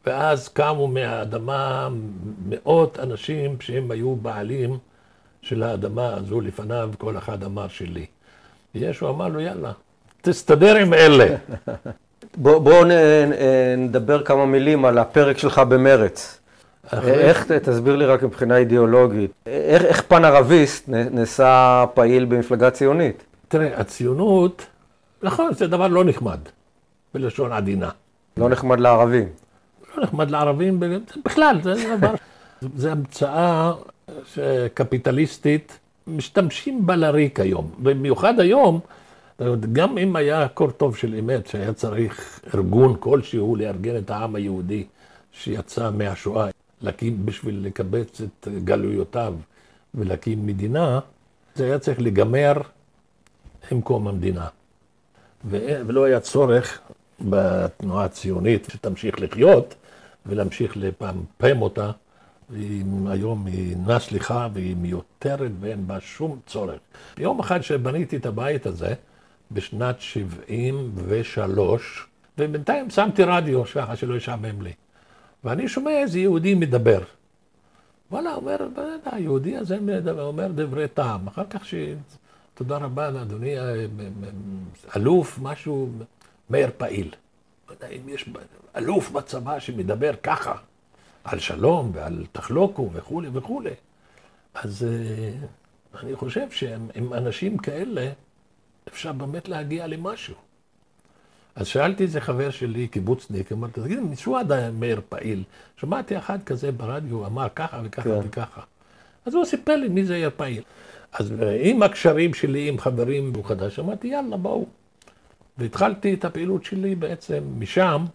[0.06, 1.89] ואז קמו מהאדמה
[2.50, 4.78] מאות אנשים שהם היו בעלים
[5.41, 8.06] של האדמה הזו לפניו, כל אחד אמר שלי.
[8.76, 9.72] וישו אמר לו, יאללה,
[10.22, 11.36] תסתדר עם אלה.
[12.38, 12.86] בואו בוא
[13.78, 16.39] נדבר כמה מילים על הפרק שלך במרץ.
[16.94, 23.24] איך, תסביר לי רק מבחינה אידיאולוגית, איך, איך פן ערביסט נעשה פעיל במפלגה ציונית?
[23.48, 24.65] תראה, הציונות,
[25.24, 26.39] נכון, זה דבר לא נחמד,
[27.13, 27.89] בלשון עדינה.
[28.38, 29.28] לא נחמד לערבים.
[29.97, 30.84] לא נחמד לערבים,
[31.25, 32.15] בכלל, זה דבר,
[32.75, 33.73] זה המצאה
[34.73, 37.71] קפיטליסטית, משתמשים בה לריק היום.
[37.79, 38.79] במיוחד היום,
[39.73, 44.84] גם אם היה קור טוב של אמת, שהיה צריך ארגון כלשהו לארגן את העם היהודי
[45.31, 46.49] שיצא מהשואה,
[46.81, 49.34] להקים בשביל לקבץ את גלויותיו
[49.95, 50.99] ולהקים מדינה,
[51.55, 52.53] זה היה צריך להיגמר
[53.71, 54.47] עם קום המדינה.
[55.49, 56.79] ולא היה צורך
[57.21, 59.75] בתנועה הציונית שתמשיך לחיות,
[60.25, 61.91] ולהמשיך לפמפם אותה.
[63.07, 66.79] היום היא אינה סליחה והיא מיותרת ואין בה שום צורך.
[67.17, 68.93] יום אחד שבניתי את הבית הזה,
[69.51, 72.07] בשנת 73,
[72.38, 74.73] ובינתיים שמתי רדיו ככה שלא ישעמם לי.
[75.43, 76.99] ואני שומע איזה יהודי מדבר.
[78.11, 78.57] וואלה, אומר,
[79.05, 81.27] היהודי הזה מדבר, אומר דברי טעם.
[81.27, 81.75] אחר כך ש...
[82.55, 83.55] תודה רבה לאדוני
[84.95, 85.89] אלוף, משהו,
[86.49, 87.11] מאיר פעיל.
[87.71, 88.30] אם יש
[88.75, 90.56] אלוף בצבא שמדבר ככה,
[91.23, 93.73] על שלום ועל תחלוקו וכולי וכולי.
[94.54, 94.86] אז
[95.93, 98.12] uh, אני חושב שעם אנשים כאלה
[98.88, 100.36] אפשר באמת להגיע למשהו.
[101.56, 105.43] אז שאלתי איזה חבר שלי, קיבוצניק, אמרתי, תגיד, מישהו עדיין מאיר פעיל.
[105.78, 108.19] שמעתי אחד כזה ברדיו, אמר ככה וככה כן.
[108.23, 108.62] וככה.
[109.25, 110.63] אז הוא סיפר לי מי זה יאיר פעיל.
[111.13, 114.65] אז עם הקשרים שלי עם חברים חדש, אמרתי, יאללה, בואו.
[115.58, 118.06] והתחלתי את הפעילות שלי בעצם משם.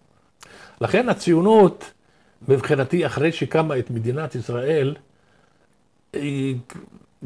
[0.81, 1.91] לכן הציונות,
[2.47, 4.95] מבחינתי, אחרי שקמה את מדינת ישראל,
[6.13, 6.55] היא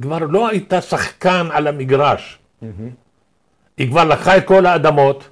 [0.02, 2.40] כבר לא הייתה שחקן על המגרש.
[2.62, 2.66] Mm-hmm.
[3.78, 5.30] היא כבר לקחה את כל האדמות,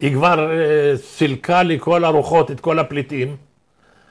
[0.00, 3.36] היא כבר uh, סילקה לכל הרוחות את כל הפליטים.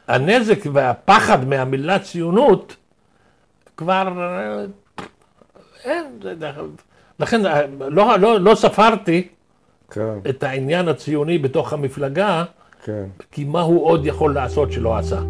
[0.08, 2.76] הנזק והפחד מהמילה ציונות
[3.78, 4.08] כבר
[4.98, 5.02] uh,
[5.84, 6.20] אין,
[7.20, 7.42] לכן
[7.80, 9.28] לא, לא, לא ספרתי
[9.92, 10.30] כן.
[10.30, 12.44] את העניין הציוני בתוך המפלגה,
[12.84, 13.06] כן.
[13.32, 15.22] כי מה הוא עוד יכול לעשות שלא עשה?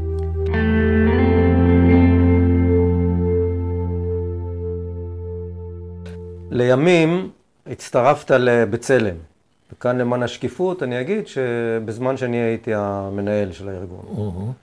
[6.52, 7.30] לימים
[7.67, 9.15] הצטרפת לבצלם.
[9.74, 14.54] וכאן למען השקיפות, אני אגיד שבזמן שאני הייתי המנהל של הארגון.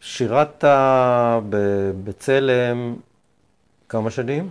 [0.00, 0.64] שירת
[1.48, 2.96] בבצלם
[3.88, 4.50] כמה שנים?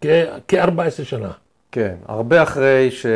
[0.00, 1.32] כ-14 שנה.
[1.76, 3.06] כן, הרבה אחרי ש...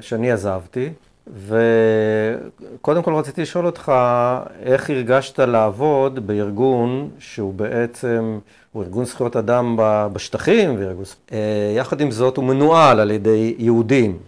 [0.00, 0.88] שאני עזבתי,
[1.36, 3.92] וקודם כל רציתי לשאול אותך,
[4.62, 8.38] איך הרגשת לעבוד בארגון שהוא בעצם,
[8.72, 9.76] הוא ארגון זכויות אדם
[10.12, 11.04] בשטחים, וארגון...
[11.32, 14.18] אה, יחד עם זאת הוא מנוהל על ידי יהודים.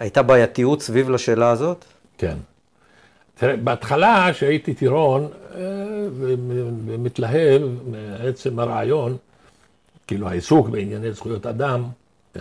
[0.00, 1.84] הייתה בעייתיות סביב לשאלה הזאת?
[2.18, 2.36] כן.
[3.34, 5.60] תראה, בהתחלה, כשהייתי טירון אה,
[6.86, 9.16] ומתלהב מעצם הרעיון,
[10.06, 11.84] כאילו העיסוק בענייני זכויות אדם,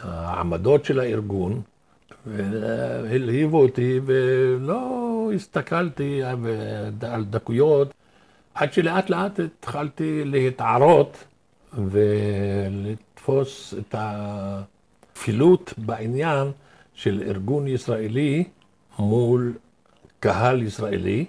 [0.02, 1.62] העמדות של הארגון,
[2.26, 6.22] והלהיבו אותי, ולא הסתכלתי
[7.02, 7.94] על דקויות,
[8.54, 11.24] עד שלאט לאט התחלתי להתערות
[11.74, 16.52] ולתפוס את הכפילות בעניין
[16.94, 18.44] של ארגון ישראלי
[19.00, 19.54] מול
[20.20, 21.26] קהל ישראלי,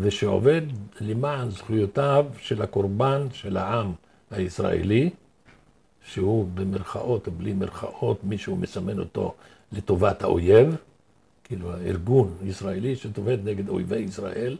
[0.00, 0.62] ושעובד
[1.00, 3.92] למען זכויותיו של הקורבן של העם
[4.30, 5.10] הישראלי,
[6.06, 9.34] שהוא במרכאות או בלי מרכאות, מישהו מסמן אותו
[9.72, 10.76] לטובת האויב,
[11.44, 14.56] כאילו הארגון ישראלי שעובד נגד אויבי ישראל,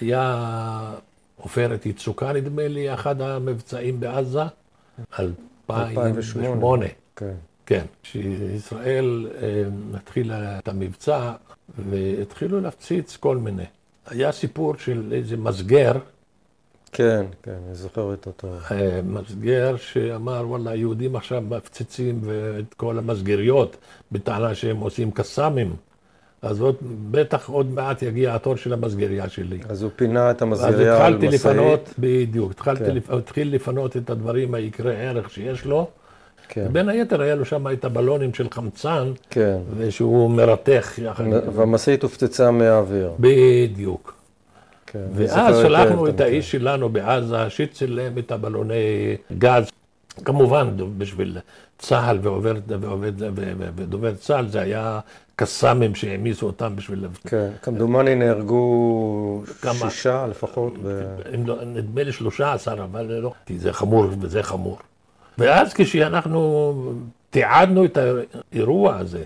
[0.00, 0.94] היה
[1.36, 4.42] עופרת יצוקה נדמה לי, אחד המבצעים בעזה,
[5.70, 6.86] 2008.
[7.16, 7.34] כן.
[7.66, 9.62] כן, כשישראל אה,
[9.94, 11.32] התחילה את המבצע
[11.78, 13.64] והתחילו להפציץ כל מיני.
[14.06, 15.92] היה סיפור של איזה מסגר.
[16.92, 18.48] כן, כן, אני זוכר את אותו.
[18.70, 22.20] אה, מסגר שאמר, וואלה, היהודים עכשיו מפציצים
[22.58, 23.76] את כל המסגריות
[24.12, 25.76] בטענה שהם עושים קסאמים.
[26.42, 26.76] אז עוד,
[27.10, 29.58] בטח עוד מעט יגיע התור של המסגריה שלי.
[29.68, 31.34] אז הוא פינה את המסגריה על משאית.
[31.34, 32.94] אז התחלתי לפנות, בדיוק, התחלתי, כן.
[32.94, 33.10] לפ...
[33.10, 35.86] התחיל לפנות את הדברים היקרי ערך שיש לו.
[36.48, 36.66] כן.
[36.72, 39.58] בין היתר היה לו שם את הבלונים של חמצן, כן.
[39.76, 40.98] ושהוא מרתך.
[41.54, 43.12] והמשאית הופצצה מהאוויר.
[43.20, 44.21] בדיוק.
[44.92, 49.70] כן, ואז שלחנו את האיש שלנו בעזה, שצילם את הבלוני גז.
[50.24, 51.38] כמובן, בשביל
[51.78, 53.12] צה"ל ועובד, ועובד,
[53.76, 55.00] ודובר צה"ל, זה היה
[55.36, 57.06] קסאמים שהעמיסו אותם בשביל...
[57.26, 59.74] כן, כמדומני נהרגו כמה...
[59.74, 60.72] שישה לפחות.
[60.82, 61.02] ב...
[61.46, 64.78] לא, נדמה לי שלושה עשר, אבל לא, זה חמור וזה חמור.
[65.38, 66.82] ואז כשאנחנו
[67.30, 67.98] תיעדנו את
[68.52, 69.22] האירוע הזה,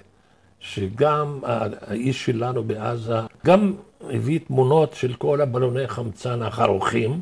[0.61, 3.73] שגם האיש שלנו בעזה, גם
[4.11, 7.21] הביא תמונות של כל הבלוני חמצן החרוכים,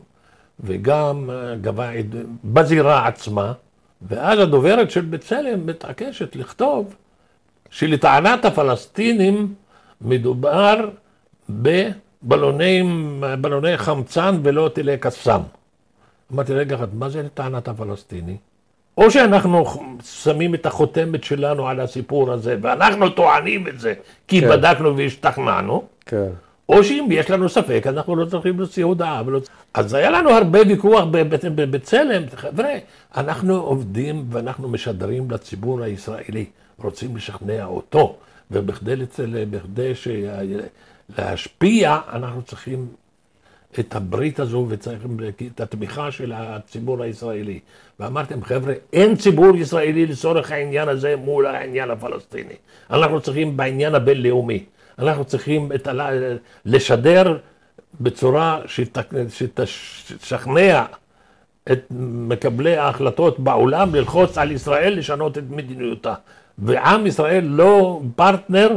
[0.61, 1.91] וגם גבה
[2.45, 3.53] בזירה עצמה,
[4.03, 6.95] ואז הדוברת של בצלם מתעקשת לכתוב
[7.71, 9.55] שלטענת הפלסטינים
[10.01, 10.89] מדובר
[11.49, 12.83] בבלוני
[13.77, 15.41] חמצן ולא טילי קסאם.
[16.33, 18.37] אמרתי, רגע אחד, מה זה לטענת הפלסטיני?
[18.99, 19.65] או שאנחנו
[20.03, 23.95] שמים את החותמת שלנו על הסיפור הזה, ואנחנו טוענים את זה,
[24.29, 24.49] כי כן.
[24.49, 26.29] בדקנו והשתכנענו, כן.
[26.69, 29.23] או שאם יש לנו ספק, אנחנו לא צריכים להוציא הודעה.
[29.27, 29.41] ולא...
[29.75, 31.05] אז היה לנו הרבה ויכוח
[31.43, 32.73] בבצלם, חבר'ה,
[33.17, 36.47] אנחנו עובדים ואנחנו משדרים לציבור הישראלי,
[36.79, 38.17] רוצים לשכנע אותו,
[38.51, 38.95] ובכדי
[41.19, 42.87] להשפיע, אנחנו צריכים
[43.79, 45.17] את הברית הזו וצריכים
[45.55, 47.61] את התמיכה של הציבור הישראלי.
[48.01, 52.55] ואמרתם, חבר'ה, אין ציבור ישראלי לצורך העניין הזה מול העניין הפלסטיני.
[52.91, 54.65] אנחנו צריכים בעניין הבינלאומי.
[54.99, 55.89] אנחנו צריכים את,
[56.65, 57.39] לשדר
[58.01, 58.61] בצורה
[59.29, 60.85] שתשכנע
[61.73, 61.85] את
[62.29, 66.15] מקבלי ההחלטות בעולם ללחוץ על ישראל לשנות את מדיניותה.
[66.59, 68.77] ועם ישראל לא פרטנר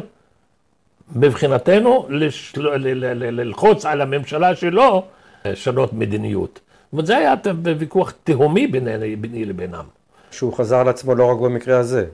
[1.16, 5.06] מבחינתנו ללחוץ על הממשלה שלו
[5.46, 6.60] לשנות מדיניות.
[6.60, 7.34] זאת אומרת, זה היה
[7.78, 9.86] ויכוח תהומי ביני לבינם.
[10.32, 12.06] שהוא חזר לעצמו לא רק במקרה הזה.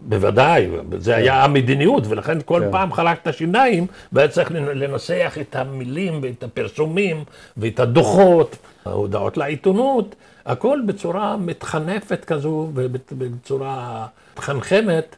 [0.00, 1.18] בוודאי, זה כן.
[1.18, 2.70] היה המדיניות, ולכן כל כן.
[2.70, 7.24] פעם חלק את השיניים, והיה צריך לנסח את המילים ואת הפרסומים
[7.56, 10.14] ואת הדוחות, ההודעות לעיתונות,
[10.46, 15.16] הכל בצורה מתחנפת כזו ובצורה מתחנחמת.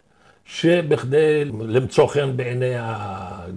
[0.48, 2.72] שבכדי למצוא חן בעיני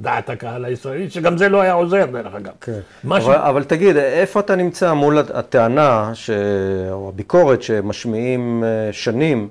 [0.01, 2.53] דעת הקהל הישראלית, שגם זה לא היה עוזר דרך אגב.
[2.61, 2.79] כן.
[3.07, 3.25] אבל, ש...
[3.25, 6.29] אבל תגיד, איפה אתה נמצא מול הטענה, ש...
[6.91, 9.49] או הביקורת שמשמיעים אה, שנים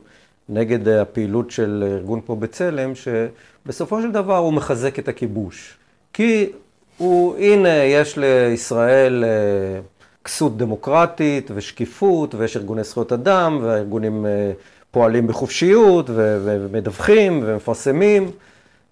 [0.48, 5.76] נגד הפעילות של ארגון פה בצלם, שבסופו של דבר הוא מחזק את הכיבוש.
[6.12, 6.50] כי
[6.98, 9.80] הוא, הנה, יש לישראל אה,
[10.24, 14.26] כסות דמוקרטית ושקיפות, ויש ארגוני זכויות אדם, והארגונים...
[14.26, 14.52] אה,
[14.90, 18.30] פועלים בחופשיות ומדווחים ומפרסמים,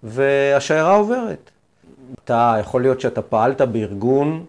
[0.02, 1.50] והשיירה עוברת.
[2.24, 4.44] אתה, יכול להיות שאתה פעלת בארגון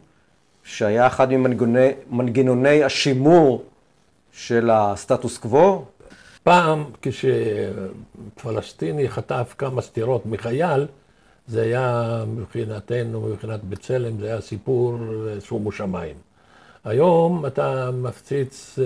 [0.63, 3.63] שהיה אחד ממנגנוני השימור
[4.34, 5.86] של הסטטוס קוו,
[6.48, 6.84] פעם
[8.36, 10.86] כשפלסטיני חטף כמה סטירות מחייל,
[11.48, 14.98] זה היה מבחינתנו, מבחינת בצלם, זה היה סיפור
[15.40, 16.16] שומו שמיים.
[16.86, 18.86] היום אתה מפציץ אה,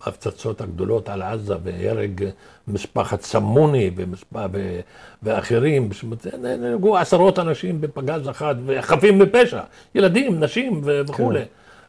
[0.00, 2.24] הפצצות הגדולות על עזה והרג
[2.68, 3.90] משפחת סמוני
[5.22, 5.90] ואחרים,
[6.38, 9.60] נהרגו עשרות אנשים בפגז אחד וחפים מפשע,
[9.94, 11.40] ילדים, נשים וכולי.
[11.40, 11.46] כן.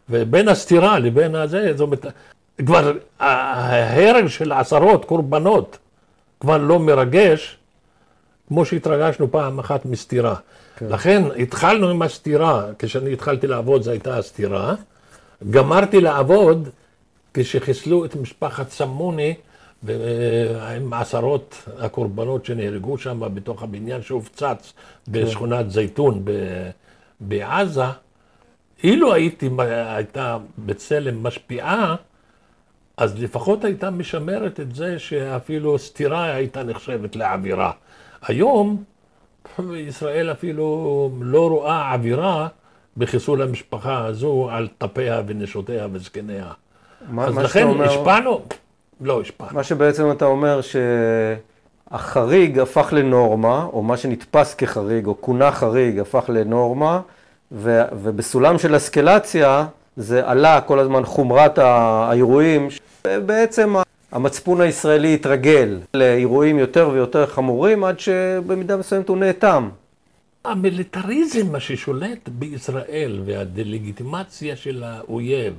[0.09, 2.05] ובין הסתירה לבין הזה, זאת אומרת,
[2.65, 5.77] כבר ההרג של עשרות קורבנות
[6.39, 7.57] כבר לא מרגש,
[8.47, 10.35] כמו שהתרגשנו פעם אחת מסתירה.
[10.77, 10.85] כן.
[10.89, 14.75] לכן התחלנו עם הסתירה, כשאני התחלתי לעבוד זו הייתה הסתירה.
[15.49, 16.69] גמרתי לעבוד
[17.33, 19.33] כשחיסלו את משפחת סמוני
[20.75, 24.73] עם עשרות הקורבנות שנהרגו שם בתוך הבניין שהופצץ
[25.07, 26.25] בשכונת זייתון
[27.19, 27.83] בעזה.
[28.83, 29.49] אילו הייתי,
[29.87, 31.95] הייתה בצלם משפיעה,
[32.99, 37.71] אז לפחות הייתה משמרת את זה שאפילו סתירה הייתה נחשבת לעבירה.
[38.21, 38.83] היום
[39.75, 42.47] ישראל אפילו לא רואה עבירה
[42.97, 46.51] בחיסול המשפחה הזו על טפיה ונשותיה וזקניה.
[47.09, 47.85] מה, אז מה לכן אומר...
[47.85, 48.41] השפענו?
[49.01, 49.51] לא השפענו.
[49.53, 50.59] מה שבעצם אתה אומר
[51.91, 57.01] שהחריג הפך לנורמה, או מה שנתפס כחריג, או כונה חריג, הפך לנורמה,
[57.51, 59.65] ו, ובסולם של אסקלציה
[59.97, 62.67] זה עלה כל הזמן חומרת האירועים.
[63.05, 63.75] בעצם
[64.11, 69.69] המצפון הישראלי התרגל לאירועים יותר ויותר חמורים, עד שבמידה מסוימת הוא נאטם.
[70.45, 75.53] המיליטריזם, מה ששולט בישראל, והדה-לגיטימציה של האויב,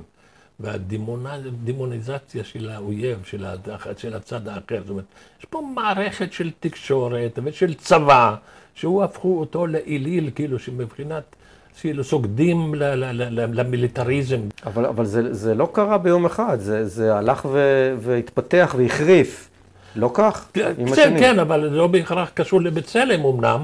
[0.59, 3.45] והדמוניזציה של האויב, של,
[3.97, 5.05] של הצד האחר, זאת אומרת,
[5.39, 8.35] יש פה מערכת של תקשורת ושל צבא,
[8.75, 11.23] שהוא הפכו אותו לאליל, כאילו שמבחינת
[11.79, 12.75] כאילו סוגדים
[13.51, 14.39] למיליטריזם.
[14.65, 17.59] אבל, אבל זה, זה לא קרה ביום אחד, זה, זה הלך ו,
[17.99, 19.49] והתפתח והחריף.
[19.95, 20.47] לא כך?
[20.53, 23.63] כן, כן, כן, אבל זה לא בהכרח קשור לבצלם אמנם.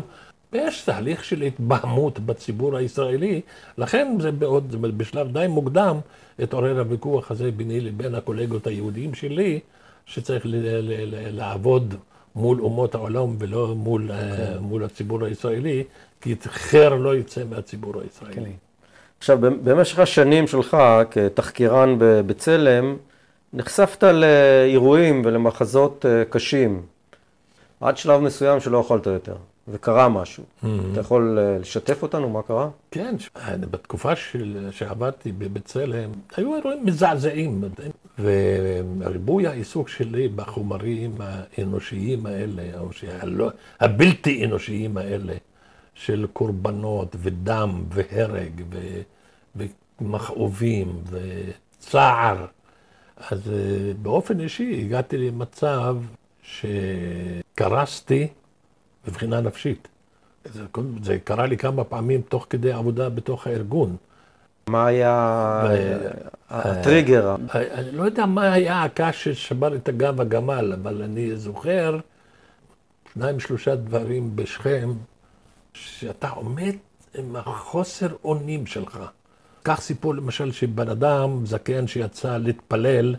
[0.54, 3.42] ויש תהליך של התבהמות בציבור הישראלי,
[3.78, 5.98] לכן זה בעוד, בשלב די מוקדם
[6.40, 9.60] התעורר הוויכוח הזה ביני לבין הקולגות היהודיים שלי,
[10.06, 11.96] שצריך ל- ל- ל- לעבוד
[12.36, 14.14] מול אומות העולם ולא מול, okay.
[14.14, 14.58] אה, כן.
[14.62, 15.84] מול הציבור הישראלי,
[16.22, 18.36] כי חר לא יצא מהציבור הישראלי.
[18.36, 18.52] כן.
[19.20, 20.78] עכשיו, במשך השנים שלך
[21.12, 22.96] כתחקירן בבצלם,
[23.54, 26.82] נחשפת לאירועים ולמחזות אה, קשים,
[27.82, 29.36] עד שלב מסוים שלא יכולת יותר,
[29.68, 30.44] וקרה משהו.
[30.44, 30.68] Mm-hmm.
[30.92, 32.70] אתה יכול אה, לשתף אותנו מה קרה?
[32.92, 33.16] כן,
[33.60, 37.64] בתקופה של, שעבדתי בבצלם, היו אירועים מזעזעים,
[38.20, 43.50] וריבוי העיסוק שלי בחומרים האנושיים האלה, או שהלא,
[43.80, 45.34] הבלתי אנושיים האלה,
[45.98, 48.78] של קורבנות ודם והרג ו,
[50.02, 52.46] ומכאובים וצער.
[53.32, 55.96] אז אה, באופן אישי הגעתי למצב
[56.44, 58.28] שקרסתי
[59.08, 59.88] מבחינה נפשית.
[60.54, 60.64] זה,
[61.04, 63.96] זה קרה לי כמה פעמים תוך כדי עבודה בתוך הארגון.
[64.68, 65.64] מה היה
[66.50, 67.36] הטריגר?
[67.54, 72.00] אני לא יודע מה היה הקש ששבר את הגב הגמל, אבל אני זוכר
[73.14, 74.94] שניים שלושה דברים בשכם
[75.86, 76.76] שאתה עומד
[77.16, 79.00] עם החוסר אונים שלך.
[79.64, 83.16] קח סיפור למשל שבן אדם זקן שיצא להתפלל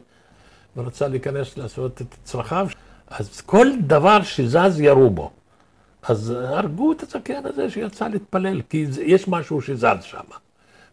[0.76, 2.68] ורצה להיכנס לעשות את צרכיו,
[3.08, 5.30] אז כל דבר שזז ירו בו.
[6.02, 10.24] אז הרגו את הזקן הזה שיצא להתפלל, כי יש משהו שזז שם.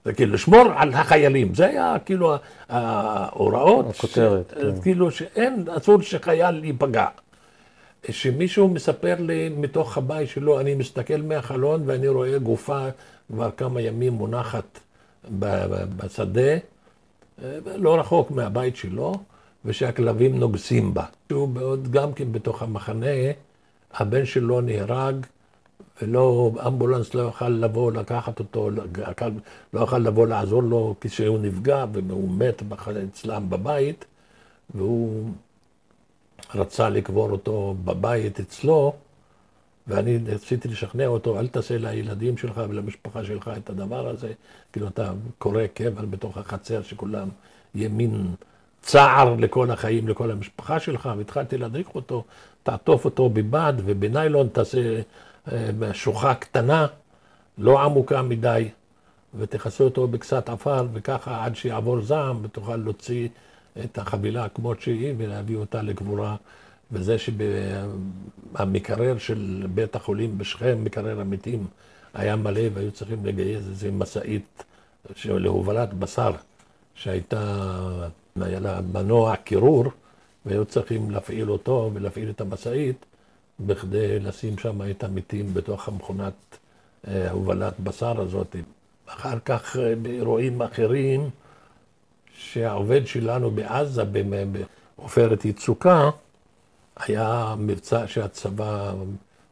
[0.05, 2.35] זה כאילו לשמור על החיילים, זה היה כאילו
[2.69, 4.61] ההוראות, הכותרת, ש...
[4.61, 4.81] כן.
[4.81, 7.07] כאילו שאין, אסור שחייל ייפגע.
[8.11, 12.87] שמישהו מספר לי מתוך הבית שלו, אני מסתכל מהחלון ואני רואה גופה
[13.31, 14.79] כבר כמה ימים מונחת
[15.97, 16.57] בשדה,
[17.75, 19.13] לא רחוק מהבית שלו,
[19.65, 21.03] ושהכלבים נוגסים בה.
[21.29, 23.15] שהוא בעוד גם כן בתוך המחנה,
[23.93, 25.15] הבן שלו נהרג,
[26.01, 28.69] ולא, אמבולנס לא יוכל לבוא לקחת אותו,
[29.73, 32.63] לא יוכל לבוא לעזור לו כשהוא נפגע, והוא מת
[33.09, 34.05] אצלם בבית,
[34.75, 35.29] והוא
[36.55, 38.93] רצה לקבור אותו בבית אצלו,
[39.87, 44.33] ואני רציתי לשכנע אותו, אל תעשה לילדים שלך ולמשפחה שלך את הדבר הזה,
[44.73, 47.29] כאילו אתה קורא קבר בתוך החצר שכולם
[47.75, 48.35] ימין
[48.81, 52.23] צער לכל החיים, לכל המשפחה שלך, והתחלתי להדריך אותו,
[52.63, 55.01] תעטוף אותו בבד ובניילון, תעשה
[55.51, 56.87] אה, שוחה קטנה,
[57.57, 58.69] לא עמוקה מדי,
[59.37, 63.27] ותכסה אותו בקצת עפר, וככה עד שיעבור זעם, ותוכל להוציא
[63.83, 66.35] את החבילה כמות שהיא ולהביא אותה לקבורה.
[66.91, 67.15] וזה
[68.53, 71.67] שהמקרר של בית החולים בשכם, מקרר המתים,
[72.13, 74.63] היה מלא והיו צריכים לגייס איזה משאית
[75.25, 76.31] להובלת בשר
[76.95, 77.65] שהייתה,
[78.41, 79.85] היה לה מנוע קירור,
[80.45, 83.05] והיו צריכים להפעיל אותו ולהפעיל את המשאית
[83.59, 86.33] בכדי לשים שם את המתים בתוך המכונת
[87.07, 88.55] אה, הובלת בשר הזאת.
[89.05, 91.29] אחר כך אה, באירועים אחרים,
[92.37, 94.03] שהעובד שלנו בעזה,
[94.97, 96.09] בעופרת יצוקה,
[96.99, 98.93] היה מבצע שהצבא,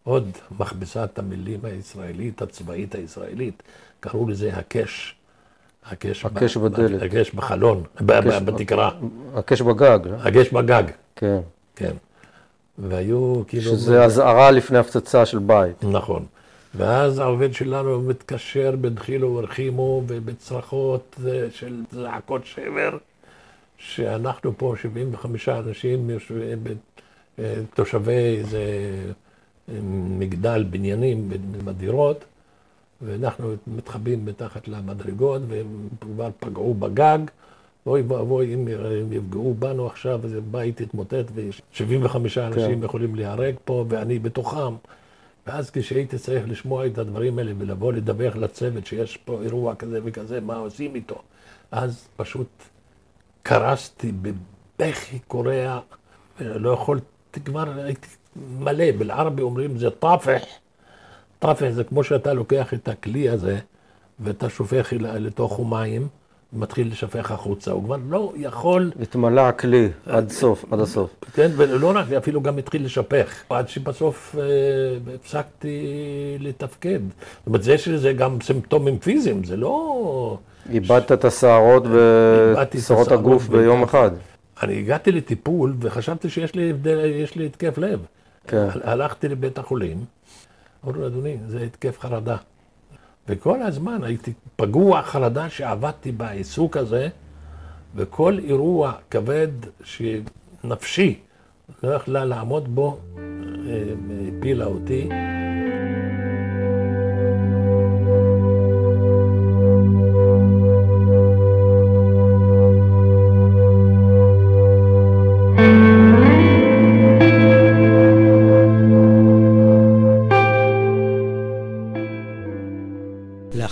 [0.03, 0.29] עוד
[0.59, 3.63] מכבסת המילים הישראלית, הצבאית הישראלית,
[3.99, 5.15] קראו לזה הקש.
[5.85, 7.01] הקש, הקש ב, בדלת.
[7.01, 8.91] הקש בחלון, הקש, בתקרה.
[9.35, 9.99] הקש בגג.
[10.05, 10.15] לא?
[10.15, 10.83] הקש בגג.
[11.15, 11.39] כן.
[11.75, 11.93] כן.
[12.77, 13.71] והיו כאילו...
[13.71, 15.83] שזה אזהרה לפני הפצצה של בית.
[15.83, 16.25] נכון.
[16.75, 22.97] ואז העובד שלנו מתקשר בדחילו ורחימו ובצרחות אה, של זעקות שבר,
[23.77, 26.63] שאנחנו פה 75 אנשים יושבים,
[27.39, 28.63] אה, תושבי איזה
[29.69, 29.73] אה,
[30.19, 31.29] מגדל בניינים
[31.65, 32.25] בדירות,
[33.01, 37.19] ואנחנו מתחבאים מתחת למדרגות, והם כבר פגעו בגג.
[37.85, 38.67] אוי ואבוי אם
[39.11, 42.85] יפגעו בנו עכשיו, איזה בית יתמוטט ו-75 אנשים כן.
[42.85, 44.73] יכולים להיהרג פה, ואני בתוכם.
[45.47, 50.41] ואז כשהייתי צריך לשמוע את הדברים האלה ולבוא לדווח לצוות שיש פה אירוע כזה וכזה,
[50.41, 51.21] מה עושים איתו,
[51.71, 52.47] אז פשוט
[53.43, 55.79] קרסתי בבכי קורע,
[56.39, 60.41] לא יכולתי כבר, הייתי מלא, בלערבי אומרים זה טפח,
[61.39, 63.59] טפח זה כמו שאתה לוקח את הכלי הזה
[64.19, 66.07] ואתה שופך לתוכו מים.
[66.53, 68.91] מתחיל לשפך החוצה, הוא כבר לא יכול...
[69.01, 71.09] התמלא הכלי עד סוף, עד הסוף.
[71.33, 74.43] כן, ולא רק, אפילו גם התחיל לשפך, עד שבסוף אה,
[75.15, 75.87] הפסקתי
[76.39, 76.99] לתפקד.
[77.09, 80.37] זאת אומרת, יש לזה גם סימפטומים פיזיים, זה לא...
[80.69, 81.83] איבדת את השערות
[82.73, 84.11] ושערות הגוף ביום אחד.
[84.63, 86.73] אני הגעתי לטיפול וחשבתי שיש לי,
[87.35, 87.99] לי התקף לב.
[88.47, 88.67] כן.
[88.83, 89.97] הלכתי לבית החולים,
[90.85, 92.37] אמרו לי, אדוני, זה התקף חרדה.
[93.27, 97.09] וכל הזמן הייתי פגוע חרדה שעבדתי בעיסוק הזה,
[97.95, 99.47] וכל אירוע כבד
[99.83, 101.19] שנפשי
[101.83, 103.83] לא יכלה לעמוד בו, אה,
[104.37, 105.09] הפילה אותי.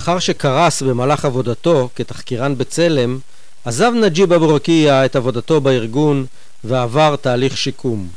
[0.02, 3.20] לאחר שקרס במהלך עבודתו כתחקירן בצלם,
[3.66, 6.26] עזב נג'יב אבו רקיע את עבודתו בארגון
[6.64, 8.08] ועבר תהליך שיקום.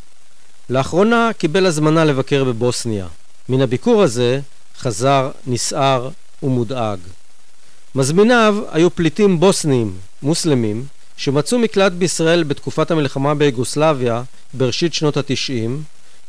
[0.71, 3.07] לאחרונה קיבל הזמנה לבקר בבוסניה.
[3.49, 4.41] מן הביקור הזה
[4.79, 6.09] חזר נסער
[6.43, 6.99] ומודאג.
[7.95, 10.85] מזמיניו היו פליטים בוסנים, מוסלמים,
[11.17, 14.23] שמצאו מקלט בישראל בתקופת המלחמה ביוגוסלביה
[14.55, 15.83] בראשית שנות התשעים,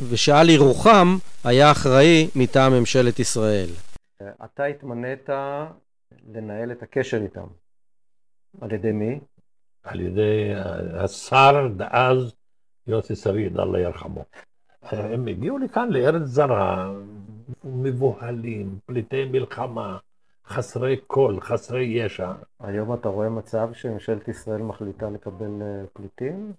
[0.10, 3.70] ושעל אירוחם היה אחראי מטעם ממשלת ישראל.
[4.44, 5.30] אתה התמנית
[6.28, 7.48] לנהל את הקשר איתם.
[8.62, 9.20] על ידי מי?
[9.84, 10.54] על ידי
[10.94, 12.36] השר דאז
[12.88, 14.26] יוסי שריד, אללה ירחמו.
[14.82, 16.94] הם הגיעו לכאן לארץ זרה,
[17.64, 19.98] מבוהלים, פליטי מלחמה,
[20.48, 22.32] חסרי קול, חסרי ישע.
[22.60, 26.54] היום אתה רואה מצב שממשלת ישראל מחליטה לקבל אה, פליטים?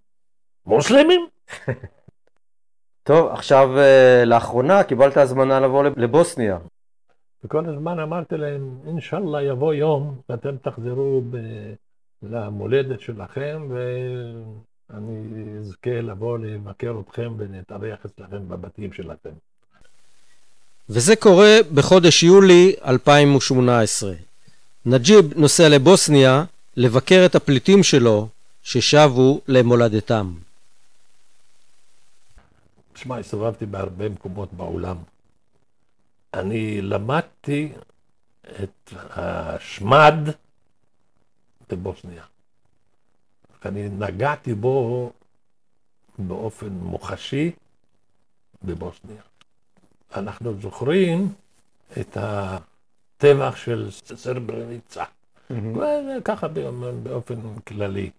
[0.66, 1.26] מוסלמים?
[3.02, 6.59] טוב, עכשיו אה, לאחרונה קיבלת הזמנה לבוא לבוסניה.
[7.47, 11.36] וכל הזמן אמרתי להם, אינשאללה יבוא יום ואתם תחזרו ב...
[12.22, 19.30] למולדת שלכם ואני אזכה לבוא לבקר אתכם ונתארח אצלכם בבתים שלכם.
[20.88, 24.12] וזה קורה בחודש יולי 2018.
[24.86, 26.44] נג'יב נוסע לבוסניה
[26.76, 28.28] לבקר את הפליטים שלו
[28.62, 30.34] ששבו למולדתם.
[32.92, 34.97] תשמע, הסתובבתי בהרבה מקומות בעולם.
[36.34, 37.72] אני למדתי
[38.62, 40.14] את השמד
[41.70, 42.24] בבוסניה.
[43.64, 45.12] אני נגעתי בו
[46.18, 47.50] באופן מוחשי
[48.62, 49.22] בבוסניה.
[50.16, 51.32] אנחנו זוכרים
[52.00, 55.54] את הטבח של סרברניצה, mm-hmm.
[56.24, 56.48] ככה
[57.02, 58.10] באופן כללי.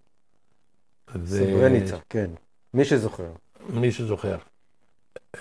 [1.25, 1.99] סרברניצה, ו...
[2.09, 2.31] כן.
[2.73, 3.31] מי שזוכר.
[3.69, 4.37] מי שזוכר.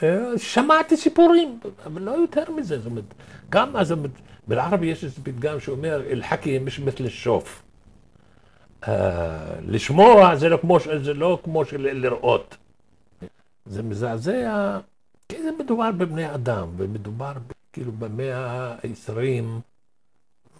[0.02, 2.78] אה, שמעתי סיפורים, אבל לא יותר מזה.
[2.78, 3.14] זאת אומרת,
[3.50, 3.94] גם אז,
[4.46, 7.62] בערבי יש איזה פתגם שאומר, אל-חכי מש מתל לשוף.
[9.66, 12.56] לשמוע זה לא כמו, זה לא כמו לראות.
[13.66, 14.78] זה מזעזע,
[15.28, 17.32] כי זה מדובר בבני אדם, ומדובר
[17.72, 19.44] כאילו במאה ה-20,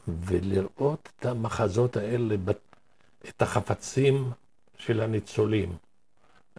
[0.09, 2.35] ולראות את המחזות האלה,
[3.29, 4.31] את החפצים
[4.79, 5.73] של הניצולים.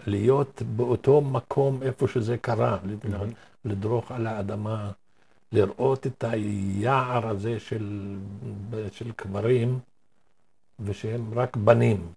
[0.05, 2.77] להיות באותו מקום איפה שזה קרה,
[3.65, 4.91] לדרוך על האדמה,
[5.51, 8.15] לראות את היער הזה של,
[8.91, 9.79] של קברים,
[10.79, 12.11] ושהם רק בנים.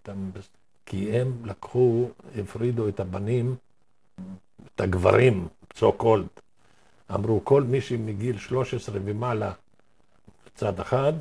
[0.87, 2.09] כי הם לקחו,
[2.39, 3.57] הפרידו את הבנים,
[4.75, 6.41] את הגברים, so called.
[7.15, 9.53] אמרו, כל מי שמגיל 13 ומעלה
[10.55, 11.13] צד אחד,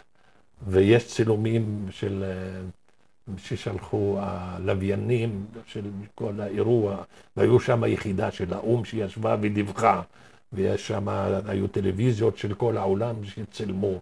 [0.66, 6.96] ויש צילומים של אה, ששלחו הלוויינים של כל האירוע,
[7.36, 10.02] והיו שם יחידה של האו"ם שישבה ודיווחה,
[10.52, 11.08] ויש שם,
[11.46, 14.00] היו טלוויזיות של כל העולם שצילמו.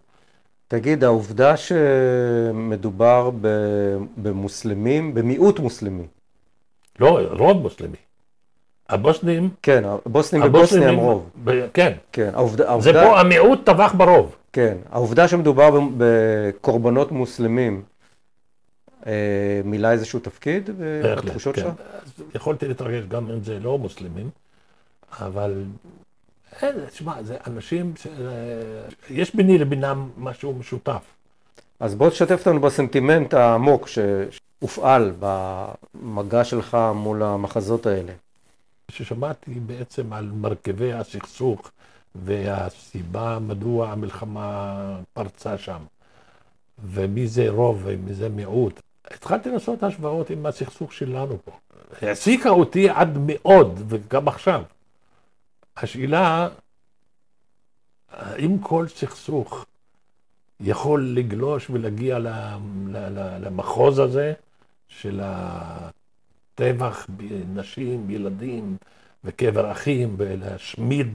[0.71, 3.29] תגיד, העובדה שמדובר
[4.17, 6.07] במוסלמים, במיעוט מוסלמי.
[6.99, 7.97] לא, רוב מוסלמי.
[8.89, 9.49] הבוסנים...
[9.61, 11.29] כן, הבוסנים בבוסניה הם רוב.
[11.43, 11.93] ב, כן.
[12.11, 12.63] כן, העובדה...
[12.63, 14.35] זה העובדה, פה המיעוט טבח ברוב.
[14.53, 17.83] כן, העובדה שמדובר בקורבנות מוסלמים,
[19.07, 21.61] אה, מילא איזשהו תפקיד בתחושות כן.
[21.61, 21.73] שלך?
[22.35, 24.29] יכולתי להתרגש גם אם זה לא מוסלמים,
[25.19, 25.63] אבל
[26.61, 28.07] אין, תשמע, זה אנשים, ש...
[29.09, 31.01] יש ביני לבינם משהו משותף.
[31.79, 38.13] אז בוא תשתף אותנו בסנטימנט העמוק שהופעל במגע שלך מול המחזות האלה.
[38.87, 41.71] כששמעתי בעצם על מרכיבי הסכסוך
[42.15, 44.75] והסיבה מדוע המלחמה
[45.13, 45.79] פרצה שם,
[46.83, 48.79] ומי זה רוב ומי זה מיעוט,
[49.11, 51.51] התחלתי לעשות השוואות עם הסכסוך שלנו פה.
[52.01, 54.63] העסיקה אותי עד מאוד, וגם עכשיו.
[55.77, 56.49] השאלה,
[58.09, 59.65] האם כל סכסוך
[60.59, 62.19] יכול לגלוש ולהגיע
[63.41, 64.33] למחוז הזה
[64.87, 68.77] של הטבח בנשים, ילדים
[69.23, 71.07] וקבר אחים, ולהשמיד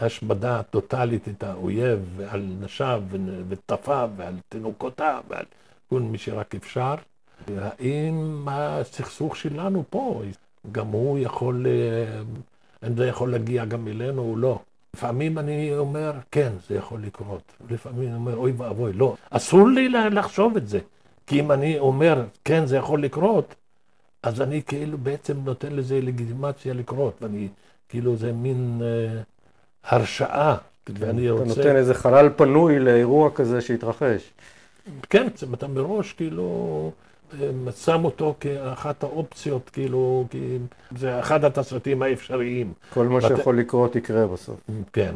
[0.00, 3.02] השמדה טוטאלית את האויב ועל נשיו
[3.48, 5.44] וטפיו ועל תינוקותיו ועל
[5.88, 6.94] כל מי שרק אפשר.
[7.58, 10.22] האם הסכסוך שלנו פה,
[10.72, 11.66] גם הוא יכול,
[12.86, 14.58] אם זה יכול להגיע גם אלינו או לא.
[14.94, 17.42] לפעמים אני אומר, כן, זה יכול לקרות.
[17.70, 19.16] לפעמים אני אומר, אוי ואבוי, לא.
[19.30, 20.78] אסור לי לחשוב את זה.
[21.26, 23.54] כי אם אני אומר, כן, זה יכול לקרות,
[24.22, 27.48] אז אני כאילו בעצם נותן לזה לגיטימציה לקרות, ואני,
[27.88, 29.20] כאילו זה מין אה,
[29.84, 30.56] הרשאה,
[30.98, 31.44] ואני רוצה...
[31.44, 34.30] אתה נותן איזה חלל פנוי לאירוע כזה שהתרחש.
[35.10, 36.90] כן, אתה מראש כאילו
[37.84, 40.58] שם אותו כאחת האופציות, כאילו, כי
[40.98, 42.72] זה אחד התסריטים האפשריים.
[42.92, 44.60] כל מה שיכול לקרות יקרה בסוף.
[44.92, 45.14] כן.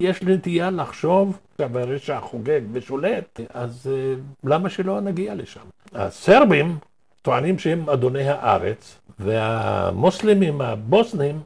[0.00, 4.14] יש נטייה לחשוב, שהרשע חוגג ושולט, אז אה,
[4.44, 5.60] למה שלא נגיע לשם?
[5.94, 6.76] הסרבים
[7.22, 11.40] טוענים שהם אדוני הארץ, והמוסלמים הבוסנים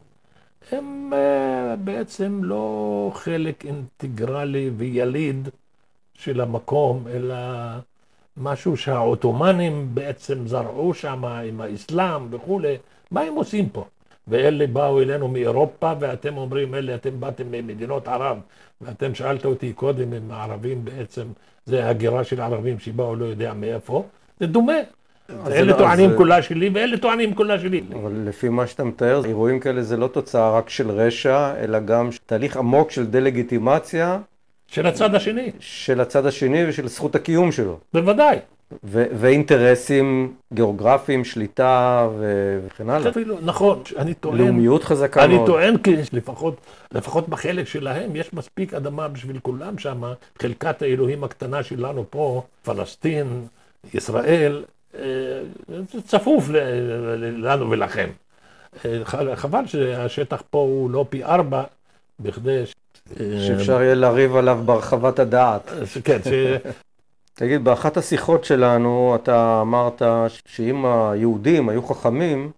[0.72, 5.49] הם אה, בעצם לא חלק אינטגרלי ויליד
[6.14, 7.34] של המקום, אלא
[8.37, 12.76] משהו שהעות'מאנים בעצם זרעו שם עם האסלאם וכולי,
[13.11, 13.85] מה הם עושים פה?
[14.28, 18.39] ואלה באו אלינו מאירופה, ואתם אומרים, אלה אתם באתם ממדינות ערב,
[18.80, 21.26] ואתם שאלת אותי קודם אם הערבים בעצם,
[21.66, 24.05] זה הגירה של ערבים שבאו לא יודע מאיפה,
[24.41, 24.72] זה דומה.
[25.47, 26.16] אלה לא, טוענים זה...
[26.16, 27.82] כולה שלי ואלה טוענים כולה שלי.
[27.95, 32.09] אבל לפי מה שאתה מתאר, אירועים כאלה זה לא תוצאה רק של רשע, אלא גם
[32.26, 34.18] תהליך עמוק של דה-לגיטימציה
[34.75, 35.51] של הצד השני.
[35.61, 37.79] של הצד השני ושל זכות הקיום שלו.
[37.93, 38.39] בוודאי.
[38.85, 43.11] ו- ואינטרסים גיאוגרפיים, שליטה ו- וכן הלאה.
[43.11, 45.47] אפילו, נכון, אני טוען, לאומיות חזקה אני מאוד.
[45.47, 46.57] טוען כי לפחות,
[46.93, 50.03] לפחות בחלק שלהם יש מספיק אדמה בשביל כולם שם,
[50.43, 53.47] חלקת האלוהים הקטנה שלנו פה, פלסטין,
[53.95, 54.64] ישראל,
[54.99, 55.03] אה,
[55.93, 56.49] זה צפוף
[57.20, 58.09] לנו ולכם.
[58.85, 61.62] אה, חבל שהשטח פה הוא לא פי ארבע,
[62.21, 62.67] בכדי...
[62.67, 62.75] ש-
[63.47, 65.69] שאפשר יהיה לריב עליו בהרחבת הדעת.
[65.73, 66.29] אה, כן, ש...
[67.35, 70.03] תגיד, באחת השיחות שלנו אתה אמרת
[70.47, 72.51] שאם היהודים היו חכמים,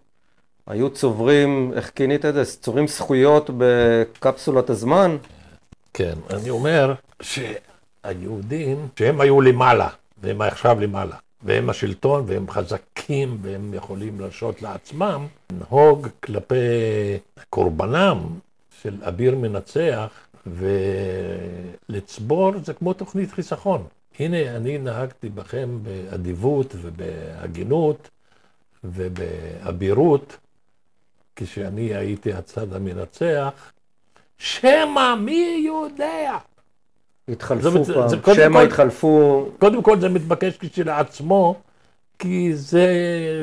[0.67, 2.45] היו צוברים, איך כינית את זה?
[2.45, 5.17] צוברים זכויות בקפסולת הזמן?
[5.93, 9.89] כן, אני אומר שהיהודים, שהם היו למעלה,
[10.21, 16.55] והם עכשיו למעלה, והם השלטון, והם חזקים, והם יכולים להרשות לעצמם, לנהוג כלפי
[17.49, 18.17] קורבנם
[18.81, 20.07] של אביר מנצח,
[21.89, 23.83] ולצבור זה כמו תוכנית חיסכון.
[24.19, 28.09] הנה, אני נהגתי בכם באדיבות ובהגינות
[28.83, 30.37] ובאבירות,
[31.35, 33.71] כשאני הייתי הצד המנצח,
[34.37, 36.37] שמא מי יודע?
[37.29, 41.55] התחלפו זה- פעם, זה שמא התחלפו, קודם כל זה מתבקש כשלעצמו,
[42.19, 42.87] כי זה,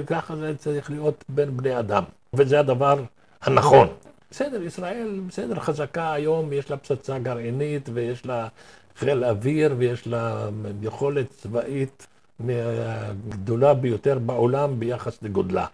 [0.07, 2.03] ככה זה צריך להיות בין בני אדם,
[2.35, 3.03] וזה הדבר
[3.43, 3.89] הנכון.
[4.35, 8.49] בסדר, ישראל בסדר חזקה היום, יש לה פצצה גרעינית ויש לה
[8.97, 10.49] חיל אוויר ויש לה
[10.83, 12.07] יכולת צבאית
[12.49, 15.67] הגדולה ביותר בעולם ביחס לגודלה.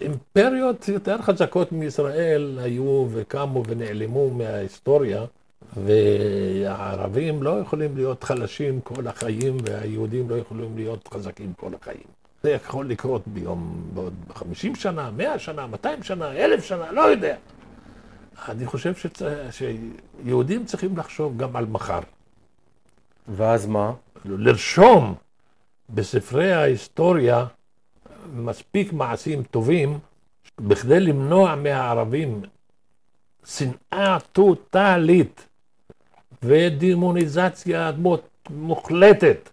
[0.00, 5.24] אימפריות יותר חזקות מישראל היו וקמו ונעלמו מההיסטוריה,
[5.76, 12.06] והערבים לא יכולים להיות חלשים כל החיים, והיהודים לא יכולים להיות חזקים כל החיים.
[12.42, 17.36] זה יכול לקרות ביום, בעוד 50 שנה, 100 שנה, 200 שנה, 1,000 שנה, לא יודע.
[18.48, 19.22] אני חושב שצ...
[19.50, 22.00] שיהודים צריכים לחשוב גם על מחר.
[23.28, 23.92] ואז מה?
[24.24, 25.14] לרשום
[25.90, 27.46] בספרי ההיסטוריה
[28.34, 29.98] מספיק מעשים טובים
[30.60, 32.42] בכדי למנוע מהערבים
[33.46, 35.48] שנאה טוטאלית
[36.42, 37.92] ודמוניזציה
[38.50, 39.48] מוחלטת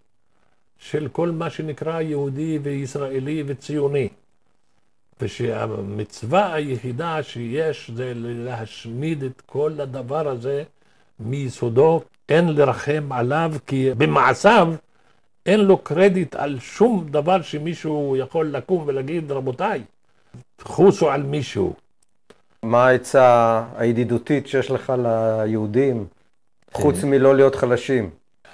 [0.78, 4.10] של כל מה שנקרא יהודי וישראלי וציוני.
[5.22, 10.64] ושהמצווה היחידה שיש זה להשמיד את כל הדבר הזה
[11.20, 14.74] מיסודו, אין לרחם עליו, כי במעשיו
[15.46, 19.84] אין לו קרדיט על שום דבר שמישהו יכול לקום ולהגיד, רבותיי,
[20.62, 21.74] חוסו על מישהו.
[22.64, 26.06] מה העצה הידידותית שיש לך ליהודים,
[26.74, 28.10] חוץ מלא להיות חלשים?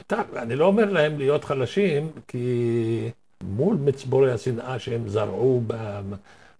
[0.08, 3.12] טוב, אני לא אומר להם להיות חלשים, כי
[3.44, 6.02] מול מצבורי השנאה שהם זרעו ב-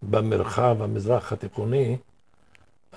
[0.10, 1.98] במרחב המזרח התיכוני,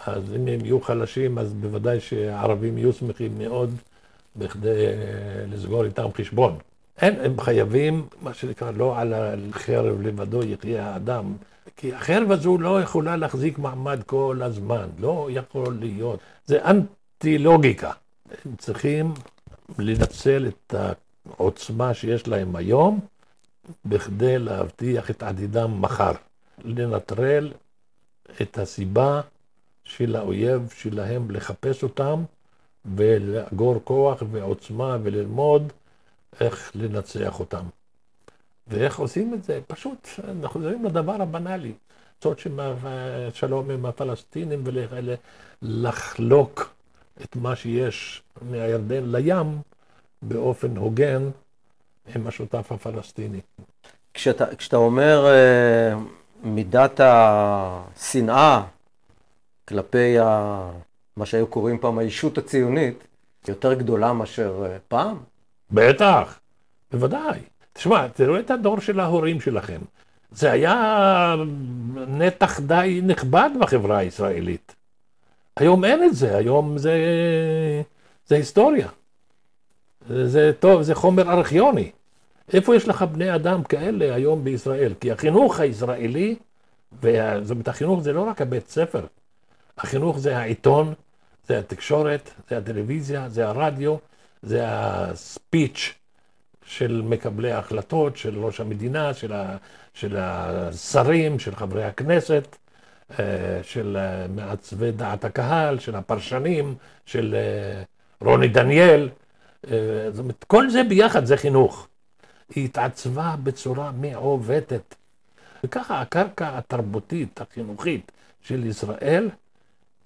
[0.06, 3.74] אז אם הם יהיו חלשים, אז בוודאי שהערבים יהיו שמחים מאוד
[4.36, 4.86] בכדי
[5.48, 6.59] לסגור איתם חשבון.
[6.98, 11.32] הם, הם חייבים, מה שנקרא, לא על החרב לבדו יחיה האדם,
[11.76, 16.20] כי החרב הזו לא יכולה להחזיק מעמד כל הזמן, לא יכול להיות.
[16.46, 17.92] זה אנטי לוגיקה.
[18.44, 19.14] הם צריכים
[19.78, 23.00] לנצל את העוצמה שיש להם היום
[23.84, 26.12] בכדי להבטיח את עתידם מחר.
[26.64, 27.52] לנטרל
[28.42, 29.20] את הסיבה
[29.84, 32.22] של האויב שלהם לחפש אותם
[32.84, 35.72] ולאגור כוח ועוצמה וללמוד
[36.40, 37.64] איך לנצח אותם.
[38.66, 39.61] ואיך עושים את זה?
[39.66, 41.72] פשוט, אנחנו חוזרים לדבר הבנאלי.
[42.18, 42.40] לעשות
[43.34, 44.64] שלום עם הפלסטינים
[45.62, 46.74] ולחלוק
[47.24, 49.59] את מה שיש מהירדן לים
[50.22, 51.30] באופן הוגן
[52.14, 53.40] עם השותף הפלסטיני.
[54.14, 55.94] כשאתה, כשאתה אומר אה,
[56.43, 58.62] מידת השנאה
[59.68, 60.61] כלפי ה,
[61.16, 63.05] מה שהיו קוראים פעם הישות הציונית,
[63.49, 65.16] יותר גדולה מאשר אה, פעם?
[65.70, 66.39] בטח,
[66.93, 67.41] בוודאי.
[67.72, 69.80] תשמע, תראו את הדור של ההורים שלכם.
[70.30, 71.34] זה היה
[72.09, 74.74] נתח די נכבד בחברה הישראלית.
[75.57, 76.97] היום אין את זה, היום זה,
[78.26, 78.89] זה היסטוריה.
[80.09, 81.91] זה טוב, זה חומר ארכיוני.
[82.53, 84.94] איפה יש לך בני אדם כאלה היום בישראל?
[85.01, 86.36] כי החינוך הישראלי,
[87.03, 89.07] זאת אומרת, החינוך זה לא רק הבית ספר,
[89.78, 90.94] החינוך זה העיתון,
[91.49, 93.96] זה התקשורת, זה הטלוויזיה, זה הרדיו,
[94.42, 95.94] זה הספיץ'
[96.64, 99.57] של מקבלי ההחלטות, של ראש המדינה, של, ה,
[99.94, 102.57] של השרים, של חברי הכנסת,
[103.62, 103.96] של
[104.34, 106.74] מעצבי דעת הקהל, של הפרשנים,
[107.07, 107.36] של
[108.20, 109.09] רוני דניאל.
[109.62, 111.88] זאת אומרת, כל זה ביחד זה חינוך.
[112.55, 114.94] היא התעצבה בצורה מעוותת.
[115.64, 119.30] וככה הקרקע התרבותית, החינוכית של ישראל,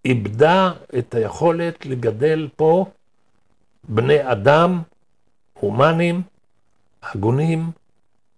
[0.04, 2.86] איבדה את היכולת לגדל פה
[3.88, 4.82] בני אדם
[5.60, 6.22] הומניים,
[7.02, 7.70] הגונים,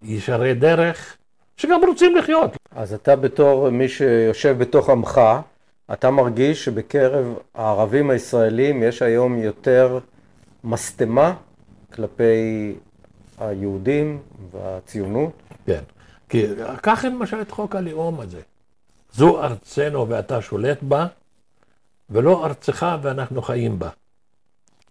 [0.01, 1.17] ישרי דרך,
[1.57, 2.51] שגם רוצים לחיות.
[2.71, 5.21] אז אתה בתור מי שיושב בתוך עמך,
[5.93, 9.99] אתה מרגיש שבקרב הערבים הישראלים יש היום יותר
[10.63, 11.33] משטמה
[11.93, 12.75] כלפי
[13.37, 14.21] היהודים
[14.51, 15.31] והציונות?
[15.65, 15.81] כן.
[16.29, 16.45] כי
[16.81, 18.41] קח למשל את חוק הלאום הזה.
[19.13, 21.07] זו ארצנו ואתה שולט בה,
[22.09, 23.89] ולא ארצך ואנחנו חיים בה.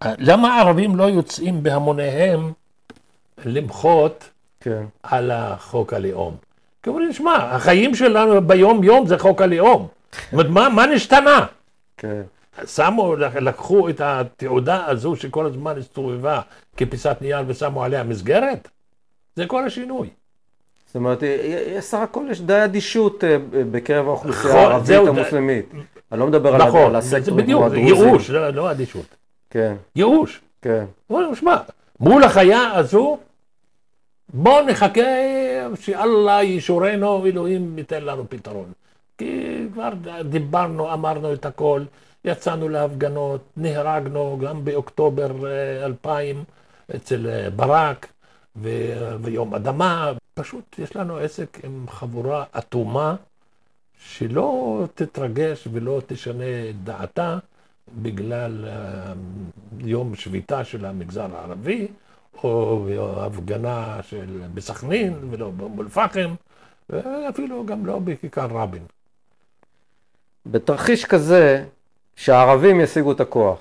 [0.04, 2.52] למה הערבים לא יוצאים בהמוניהם
[3.44, 4.28] למחות
[4.60, 4.84] כן.
[5.02, 6.36] על החוק הלאום?
[6.82, 9.88] כי אומרים, שמע, החיים שלנו ביום-יום זה חוק הלאום.
[10.12, 11.46] זאת אומרת, מה, מה נשתנה?
[11.96, 12.22] כן.
[12.66, 16.40] שמו, לקחו את התעודה הזו שכל הזמן הסתובבה
[16.76, 18.68] כפיסת נייר ושמו עליה מסגרת?
[19.36, 20.08] זה כל השינוי.
[20.86, 21.22] זאת אומרת,
[21.80, 23.36] סך הכל יש די אדישות אה,
[23.70, 25.66] בקרב האוכלוסייה נכון, הערבית המוסלמית.
[26.12, 28.06] אני לא מדבר על נכון, זה הסקטורים בדיוק, כמו הדרוזים.
[28.06, 29.06] ייאוש, לא לא אדישות.
[29.50, 30.40] כן, ייאוש.
[30.62, 30.84] כן.
[31.34, 31.56] שמע,
[32.00, 33.18] מול החיה הזו,
[34.32, 35.02] בוא נחכה
[35.80, 38.72] שאללה ישורנו, אלוהים ייתן לנו פתרון.
[39.18, 39.90] כי כבר
[40.24, 41.82] דיברנו, אמרנו את הכל,
[42.24, 46.44] יצאנו להפגנות, נהרגנו גם באוקטובר אה, 2000
[46.96, 48.12] אצל אה, ברק,
[48.56, 50.12] ו- ויום אדמה.
[50.34, 53.16] פשוט יש לנו עסק עם חבורה אטומה,
[53.98, 57.38] שלא תתרגש ולא תשנה את דעתה
[58.02, 59.12] בגלל אה,
[59.78, 61.88] יום שביתה של המגזר הערבי,
[62.44, 62.86] או
[63.26, 66.34] הפגנה של בסכנין ולא באום אל-פחם,
[66.90, 68.82] ואפילו גם לא בכיכר רבין.
[70.46, 71.64] בתרחיש כזה,
[72.16, 73.58] שהערבים ישיגו את הכוח,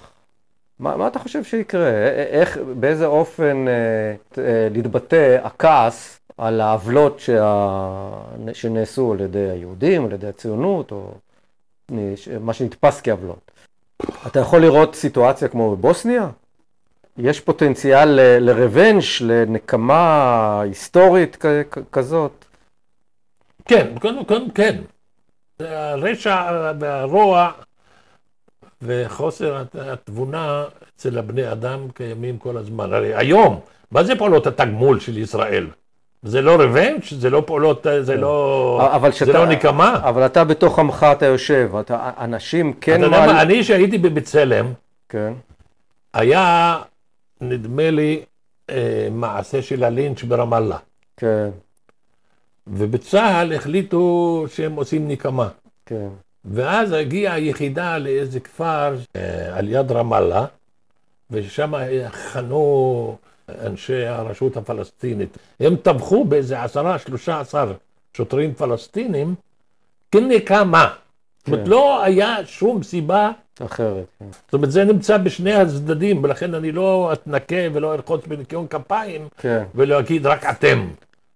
[0.80, 1.90] מה, מה אתה חושב שיקרה?
[2.30, 8.10] איך, באיזה אופן אה, אה, להתבטא הכעס על העוולות שה...
[8.54, 11.12] שנעשו על ידי היהודים, על ידי הציונות, או
[12.40, 13.52] מה שנתפס כעוולות?
[14.28, 16.30] אתה יכול לראות סיטואציה כמו בבוסניה?
[17.18, 22.46] יש פוטנציאל ל- לרוונש, לנקמה היסטורית כ- כ- כזאת?
[23.66, 24.82] כן, קודם כל כן.
[25.60, 27.52] הרשע והרוע
[28.84, 30.64] וחוסר הת- התבונה
[30.96, 32.94] אצל הבני אדם קיימים כל הזמן.
[32.94, 33.60] הרי היום,
[33.92, 35.68] מה זה פעולות התגמול של ישראל?
[36.24, 37.14] זה לא ריבנץ'?
[37.14, 40.00] זה לא פעולות, זה לא, אבל זה שאתה- לא נקמה?
[40.04, 44.74] אבל אתה בתוך עמך אתה יושב, אתה, אנשים כן אתה יודע מה, אני שהייתי בבצלם,
[45.10, 45.34] כן,
[46.14, 46.78] היה,
[47.42, 48.22] נדמה לי,
[48.70, 50.78] אה, מעשה של הלינץ' ברמאללה.
[51.18, 51.50] כן,
[52.68, 54.06] ובצה"ל החליטו
[54.50, 55.48] שהם עושים נקמה.
[55.86, 56.08] כן,
[56.46, 60.46] ואז הגיעה היחידה לאיזה כפר אה, על יד רמאללה,
[61.32, 61.74] ושם
[62.12, 63.18] חנו
[63.50, 65.38] אנשי הרשות הפלסטינית.
[65.60, 67.74] הם טבחו באיזה עשרה, שלושה עשר
[68.18, 69.36] שוטרים פלסטינים
[70.12, 70.94] כנקמה.
[71.38, 71.70] זאת אומרת, כן.
[71.70, 73.32] לא היה שום סיבה,
[73.66, 74.26] אחרת, כן.
[74.46, 79.64] זאת אומרת, זה נמצא בשני הצדדים, ולכן אני לא אתנקה ולא ארחוץ בניקיון כפיים, כן.
[79.76, 80.88] ולא אגיד רק אתם.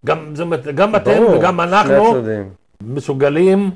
[0.06, 2.16] גם, זאת אומרת, גם אתם ברור, וגם אנחנו.
[2.82, 3.72] מסוגלים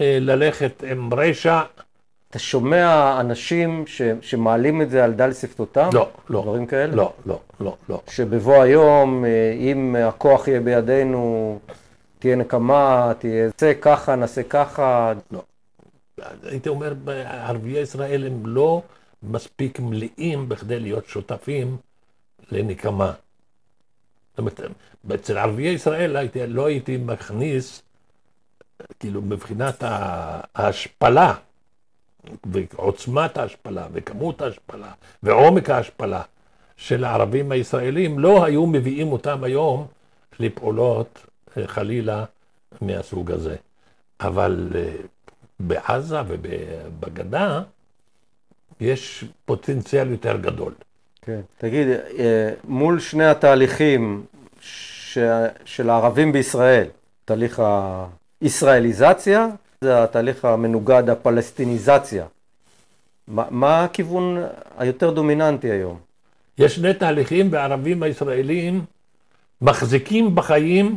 [0.00, 1.62] ללכת עם רשע.
[2.30, 5.90] אתה שומע אנשים ש, שמעלים את זה על דל שפתותם?
[5.92, 6.96] לא, לא, דברים כאלה?
[6.96, 8.00] לא, לא, לא, לא.
[8.10, 11.58] שבבוא היום, אה, אם הכוח יהיה בידינו,
[12.18, 15.12] תהיה נקמה, תהיה נעשה ככה, נעשה ככה.
[16.42, 16.94] הייתי אומר,
[17.26, 18.82] ערביי ישראל הם לא
[19.22, 21.76] מספיק מלאים בכדי להיות שותפים
[22.52, 23.12] לנקמה.
[24.30, 24.60] זאת אומרת,
[25.14, 26.16] אצל ערביי ישראל
[26.48, 27.82] לא הייתי מכניס,
[29.00, 31.34] כאילו, מבחינת ה- ההשפלה,
[32.46, 34.90] ועוצמת ההשפלה, וכמות ההשפלה,
[35.22, 36.22] ועומק ההשפלה
[36.76, 39.86] של הערבים הישראלים, לא היו מביאים אותם היום
[40.40, 41.26] לפעולות,
[41.56, 42.24] אה, חלילה,
[42.80, 43.56] מהסוג הזה.
[44.20, 44.92] אבל אה,
[45.60, 47.62] בעזה ובגדה
[48.80, 50.72] יש פוטנציאל יותר גדול.
[51.22, 51.40] כן.
[51.58, 54.24] תגיד, אה, מול שני התהליכים
[54.60, 55.18] ש...
[55.64, 56.86] של הערבים בישראל,
[57.24, 57.62] תהליך
[58.40, 59.48] הישראליזציה,
[59.80, 62.26] זה התהליך המנוגד, הפלסטיניזציה.
[63.28, 64.36] מה, מה הכיוון
[64.78, 65.98] היותר דומיננטי היום?
[66.58, 68.84] יש שני תהליכים והערבים הישראלים
[69.60, 70.96] מחזיקים בחיים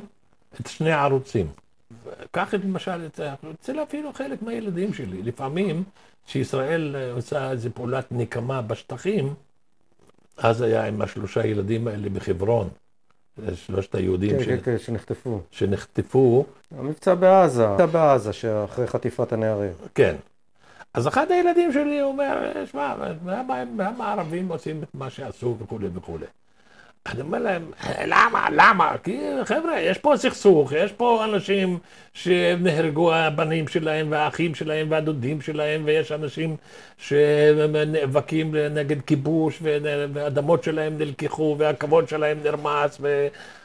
[0.62, 1.48] את שני הערוצים.
[2.32, 3.08] קח את למשל,
[3.62, 5.84] אצל אפילו חלק מהילדים שלי, לפעמים
[6.28, 9.34] כשישראל עושה איזו פעולת נקמה בשטחים,
[10.38, 12.70] אז היה עם השלושה ילדים האלה בחברון,
[13.56, 14.46] שלושת היהודים כן, ש...
[14.46, 15.42] כן, כן, שנחטפו.
[15.52, 16.46] שנחטפו,
[16.78, 19.72] המבצע בעזה, המבצע בעזה, שאחרי חטיפת הנערים.
[19.96, 20.16] כן.
[20.94, 22.96] אז אחד הילדים שלי אומר, שמע,
[23.78, 26.26] למה הערבים עושים את מה שעשו וכולי וכולי.
[27.06, 27.72] אני אומר להם,
[28.06, 28.96] למה, למה?
[29.04, 31.78] כי חבר'ה, יש פה סכסוך, יש פה אנשים
[32.14, 36.56] שנהרגו הבנים שלהם והאחים שלהם והדודים שלהם, ויש אנשים
[36.98, 39.60] שנאבקים נגד כיבוש,
[40.14, 43.02] ואדמות שלהם נלקחו, והכבוד שלהם נרמס,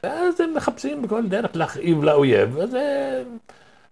[0.02, 3.22] ואז הם מחפשים בכל דרך להכאיב לאויב, וזה...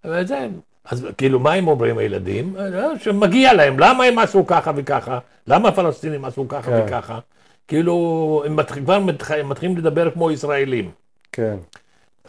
[0.05, 0.49] וזה...
[0.85, 2.57] אז כאילו, מה הם אומרים הילדים?
[2.99, 5.19] שמגיע להם, למה הם עשו ככה וככה?
[5.47, 6.83] למה הפלסטינים עשו ככה כן.
[6.87, 7.19] וככה?
[7.69, 10.91] כאילו, הם מתחיל, כבר מתחיל, מתחילים לדבר כמו ישראלים.
[11.33, 11.57] כן.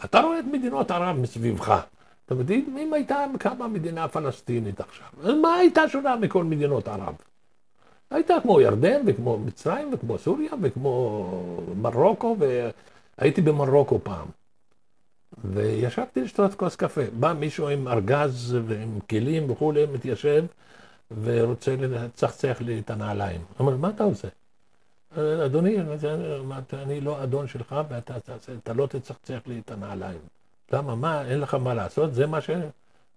[0.04, 1.80] אתה רואה את מדינות ערב מסביבך.
[2.26, 7.14] אתה מבין, אם הייתה קמה מדינה פלסטינית עכשיו, אז מה הייתה שונה מכל מדינות ערב?
[8.10, 11.30] הייתה כמו ירדן וכמו מצרים וכמו סוריה וכמו
[11.76, 12.36] מרוקו,
[13.18, 14.26] והייתי במרוקו פעם.
[15.44, 17.00] וישבתי לשתות כוס קפה.
[17.20, 20.44] בא מישהו עם ארגז ועם כלים וכולי, מתיישב
[21.22, 23.40] ורוצה לצחצח לי את הנעליים.
[23.40, 24.28] הוא אומר, מה אתה עושה?
[25.18, 25.76] אדוני,
[26.72, 30.18] אני לא אדון שלך ואתה לא תצחצח לי את הנעליים.
[30.72, 30.94] למה?
[30.94, 32.14] מה, אין לך מה לעשות?
[32.14, 32.50] זה מה ש...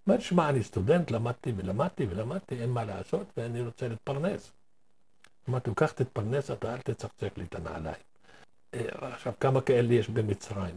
[0.06, 4.52] אומר, שמע, אני סטודנט, למדתי ולמדתי ולמדתי, אין מה לעשות ואני רוצה להתפרנס.
[5.48, 8.02] אמרתי, קח תתפרנס, אתה אל תצחצח לי את הנעליים.
[8.74, 10.74] אה, עכשיו, כמה כאלה יש במצרים?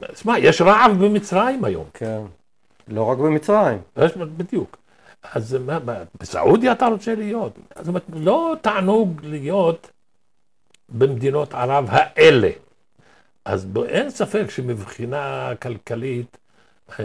[0.00, 1.86] תשמע, יש רעב במצרים היום.
[1.94, 2.20] כן,
[2.88, 3.78] לא רק במצרים.
[3.96, 4.76] יש, בדיוק.
[5.22, 5.78] אז מה,
[6.20, 7.58] בסעודיה אתה רוצה להיות?
[7.78, 9.90] זאת אומרת, לא תענוג להיות
[10.88, 12.50] במדינות ערב האלה.
[13.44, 16.38] אז אין ספק שמבחינה כלכלית
[17.00, 17.04] אה,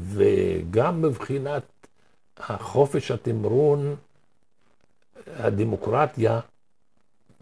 [0.00, 1.62] וגם מבחינת
[2.38, 3.96] החופש התמרון,
[5.36, 6.40] הדמוקרטיה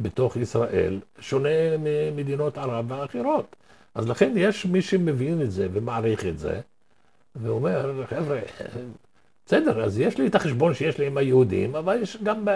[0.00, 1.48] בתוך ישראל, שונה
[1.78, 3.56] ממדינות ערב האחרות.
[3.94, 6.60] אז לכן יש מי שמבין את זה ומעריך את זה,
[7.36, 8.40] ואומר, חבר'ה,
[9.46, 12.48] בסדר, אז יש לי את החשבון שיש לי עם היהודים, אבל יש גם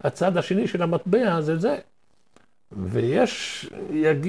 [0.00, 1.78] הצד השני של המטבע, זה זה.
[2.72, 3.66] ויש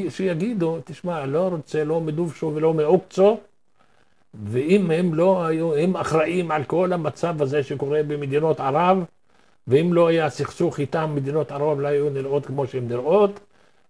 [0.10, 3.40] שיגידו, תשמע, לא רוצה לא מדובשו ולא מעוקצו,
[4.34, 9.04] ואם הם לא היו, הם אחראים על כל המצב הזה שקורה במדינות ערב,
[9.68, 13.40] ואם לא היה סכסוך איתם, מדינות ערב לא היו נראות כמו שהן נראות,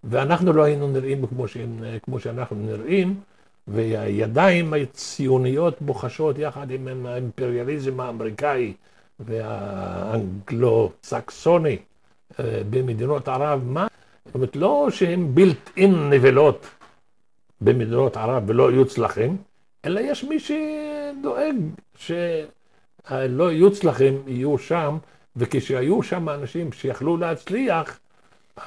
[0.04, 3.20] ואנחנו לא היינו נראים כמו, שהן, כמו שאנחנו נראים,
[3.68, 8.74] והידיים הציוניות בוחשות יחד עם האימפריאליזם האמריקאי
[9.20, 11.78] והאנגלו-סקסוני
[12.40, 13.88] אה, במדינות ערב, מה
[14.32, 16.66] זאת אומרת, לא שהם בילט אין נבלות
[17.62, 19.38] במדינות ערב ולא יוצלחים,
[19.86, 21.56] אלא יש מי שדואג
[21.96, 24.98] שלא יוצלחים יהיו שם,
[25.36, 28.00] וכשהיו שם אנשים שיכלו להצליח,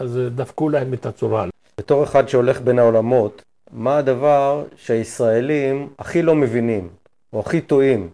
[0.01, 1.47] אז דפקו להם את הצורה.
[1.79, 3.43] בתור אחד שהולך בין העולמות,
[3.73, 6.89] מה הדבר שהישראלים הכי לא מבינים,
[7.33, 8.09] או הכי טועים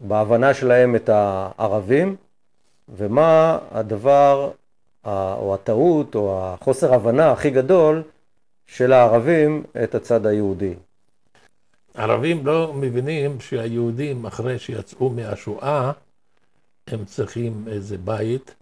[0.00, 2.16] בהבנה שלהם את הערבים,
[2.88, 4.50] ומה הדבר
[5.04, 8.02] או הטעות או החוסר הבנה הכי גדול
[8.66, 10.74] של הערבים את הצד היהודי.
[11.94, 15.92] ערבים לא מבינים שהיהודים אחרי שיצאו מהשואה
[16.86, 18.54] הם צריכים איזה בית,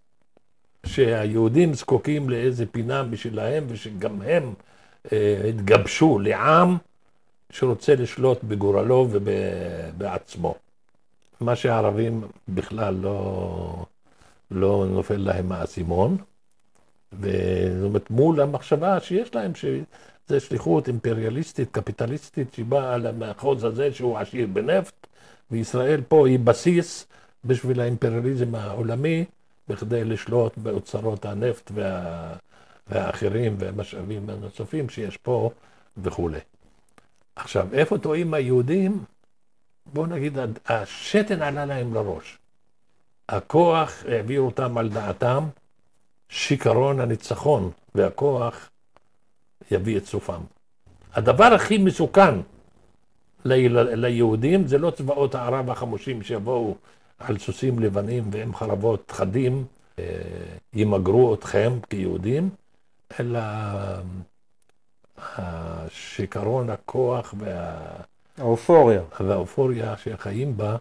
[0.86, 4.54] שהיהודים זקוקים לאיזה פינה בשבילהם ושגם הם
[5.12, 6.76] אה, התגבשו לעם
[7.50, 10.54] שרוצה לשלוט בגורלו ובעצמו.
[11.40, 13.86] מה שהערבים בכלל לא,
[14.50, 16.16] לא נופל להם האסימון.
[17.12, 24.46] וזאת אומרת, מול המחשבה שיש להם, שזה שליחות אימפריאליסטית, קפיטליסטית, שבאה למחוז הזה שהוא עשיר
[24.52, 25.06] בנפט,
[25.50, 27.06] וישראל פה היא בסיס
[27.44, 29.24] בשביל האימפריאליזם העולמי,
[29.68, 32.34] בכדי לשלוט באוצרות הנפט וה...
[32.90, 35.50] והאחרים והמשאבים הנוספים שיש פה
[36.02, 36.38] וכולי.
[37.36, 39.04] עכשיו, איפה טועים היהודים?
[39.86, 42.38] בואו נגיד, השתן עלה להם לראש.
[43.28, 45.44] הכוח העביר אותם על דעתם,
[46.30, 48.70] שיכרון הניצחון והכוח
[49.70, 50.40] יביא את סופם.
[51.14, 52.34] הדבר הכי מסוכן
[53.44, 56.76] ליהודים זה לא צבאות הערב החמושים שיבואו
[57.18, 59.64] על סוסים לבנים ועם חרבות חדים,
[59.98, 60.04] אה,
[60.72, 62.50] ימגרו אתכם כיהודים,
[63.20, 63.40] אלא
[65.18, 67.76] השיכרון, הכוח וה...
[68.38, 69.02] האופוריה.
[69.20, 70.76] והאופוריה שחיים בה,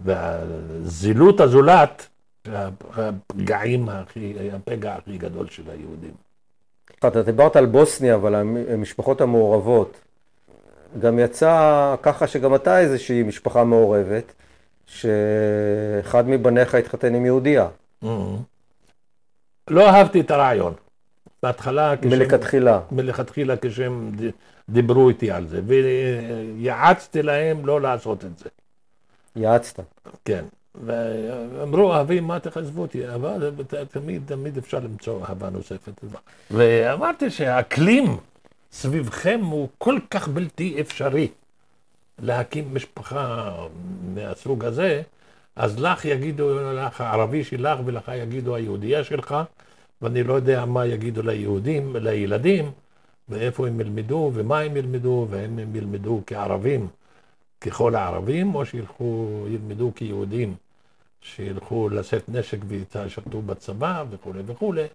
[0.00, 2.08] והזילות הזולת
[2.52, 6.14] הפגעים הכי, הפגע הכי גדול של היהודים.
[6.98, 10.00] אתה דיברת על בוסניה, אבל המשפחות המעורבות.
[11.00, 14.32] גם יצא ככה שגם אתה איזושהי משפחה מעורבת,
[14.86, 17.68] שאחד מבניך התחתן עם יהודייה.
[18.04, 18.08] Mm-hmm.
[19.68, 20.74] לא אהבתי את הרעיון.
[21.42, 22.80] בהתחלה, מלכתחילה.
[22.92, 24.10] מלכתחילה כשהם
[24.68, 28.48] דיברו איתי על זה, ויעצתי להם לא לעשות את זה.
[29.36, 29.80] יעצת.
[30.24, 30.44] כן.
[30.74, 33.14] ואמרו, אהבים, מה תחזבו אותי?
[33.14, 33.50] אבל
[33.90, 36.04] תמיד, תמיד אפשר למצוא אהבה נוספת.
[36.50, 38.16] ואמרתי שהאקלים
[38.72, 41.28] סביבכם הוא כל כך בלתי אפשרי
[42.18, 43.54] להקים משפחה
[44.14, 45.02] מהסוג הזה,
[45.56, 49.36] אז לך יגידו לך הערבי שלך ולך יגידו היהודייה שלך,
[50.02, 52.70] ואני לא יודע מה יגידו ליהודים, לילדים,
[53.28, 56.88] ואיפה הם ילמדו ומה הם ילמדו, והאם הם ילמדו כערבים,
[57.60, 60.54] ככל הערבים, או שילכו, ילמדו כיהודים,
[61.20, 64.86] שילכו לשאת נשק וישרתו בצבא וכולי וכולי.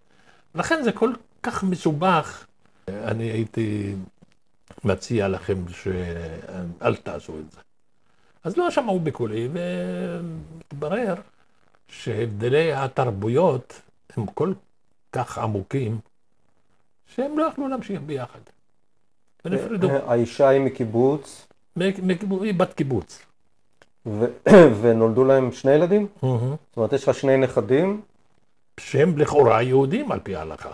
[0.56, 2.46] לכן זה כל כך מסובך.
[2.88, 3.96] אני הייתי
[4.84, 7.60] מציע לכם שאל תעשו את זה.
[8.44, 11.16] אז לא שמעו בקולי, והתברר
[11.88, 13.82] שהבדלי התרבויות
[14.18, 14.54] הם כל
[15.12, 16.00] כך עמוקים,
[17.16, 18.40] שהם לא יכלו להמשיך ביחד.
[19.46, 19.90] ונפרדו.
[19.92, 21.48] האישה היא מקיבוץ,
[22.58, 23.22] בת קיבוץ.
[24.06, 24.26] ו-
[24.82, 26.08] ונולדו להם שני ילדים?
[26.22, 26.32] זאת
[26.78, 28.02] אומרת, יש לך שני נכדים,
[28.80, 30.72] שהם לכאורה יהודים על פי ההלכה,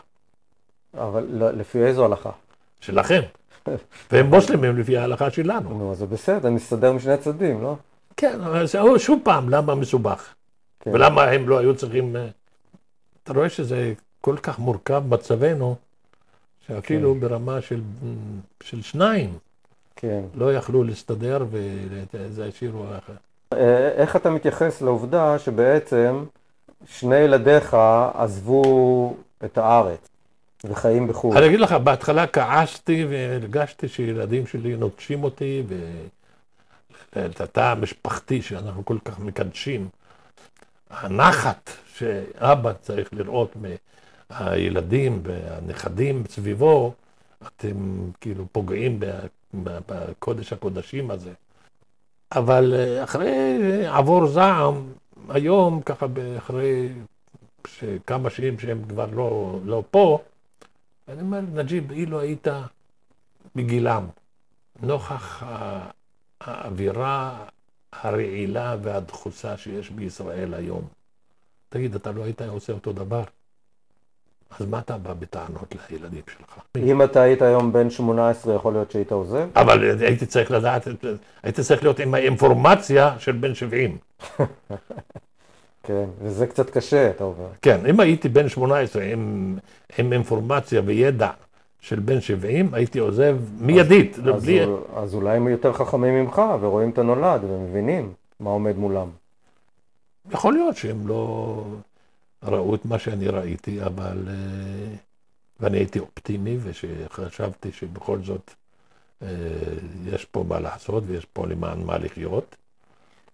[0.94, 2.32] אבל ל- לפי איזו הלכה?
[2.82, 3.22] שלכם.
[4.12, 5.70] והם מוסלמים לפי ההלכה שלנו.
[5.70, 7.76] נו, אז זה בסדר, נסתדר משני הצדדים, לא?
[8.18, 10.34] כן, אבל זה שוב פעם, למה מסובך?
[10.80, 10.92] כן.
[10.94, 12.16] ולמה הם לא היו צריכים...
[12.16, 12.28] אה,
[13.24, 15.76] אתה רואה שזה כל כך מורכב מצבנו,
[16.68, 17.20] שאפילו כן.
[17.20, 17.82] ברמה של,
[18.64, 19.38] של שניים
[20.02, 20.22] כן.
[20.36, 23.14] לא יכלו להסתדר וזה השאירו אחר.
[23.54, 26.24] אה, איך אתה מתייחס לעובדה שבעצם
[26.86, 27.78] שני ילדיך
[28.14, 30.10] עזבו את הארץ
[30.64, 31.38] וחיים בחו"ל?
[31.38, 35.64] אני אגיד לך, בהתחלה כעסתי והרגשתי שילדים שלי נוטשים אותי
[37.16, 39.88] ואת התא המשפחתי שאנחנו כל כך מקדשים.
[40.90, 43.56] הנחת שאבא צריך לראות
[44.30, 46.94] מהילדים והנכדים סביבו,
[47.48, 49.00] אתם כאילו פוגעים
[49.54, 51.34] בקודש הקודשים הזה.
[52.32, 54.94] אבל אה, אחרי עבור זעם,
[55.30, 56.06] היום, ככה
[56.38, 56.94] אחרי
[58.06, 60.20] כמה שנים שהם כבר לא, לא פה,
[61.08, 62.48] אני אומר, נג'יב, אילו היית
[63.56, 64.08] בגילם,
[64.82, 65.44] נוכח
[66.42, 67.46] האווירה
[67.92, 70.88] הרעילה והדחוסה שיש בישראל היום,
[71.70, 73.24] תגיד, אתה לא היית עושה אותו דבר?
[74.60, 76.60] אז מה אתה בא בטענות לילדים שלך?
[76.78, 79.48] אם אתה היית היום בן 18, יכול להיות שהיית עוזב?
[79.56, 80.88] אבל הייתי צריך לדעת,
[81.44, 83.98] הייתי צריך להיות עם האינפורמציה של בן 70.
[85.84, 87.48] כן, וזה קצת קשה, אתה אומר.
[87.62, 89.58] כן, אם הייתי בן 18 עם,
[89.98, 91.30] עם אינפורמציה וידע
[91.82, 94.18] של בן 70, הייתי עוזב מיידית.
[94.36, 94.60] אז, בלי...
[94.96, 99.08] אז אולי הם יותר חכמים ממך ורואים את הנולד ומבינים מה עומד מולם.
[100.32, 101.64] יכול להיות שהם לא
[102.44, 104.28] ראו את מה שאני ראיתי, אבל...
[104.28, 104.96] אה,
[105.60, 108.52] ואני הייתי אופטימי, וחשבתי שבכל זאת
[109.22, 109.28] אה,
[110.06, 112.56] יש פה מה לעשות ויש פה למען מה לחיות.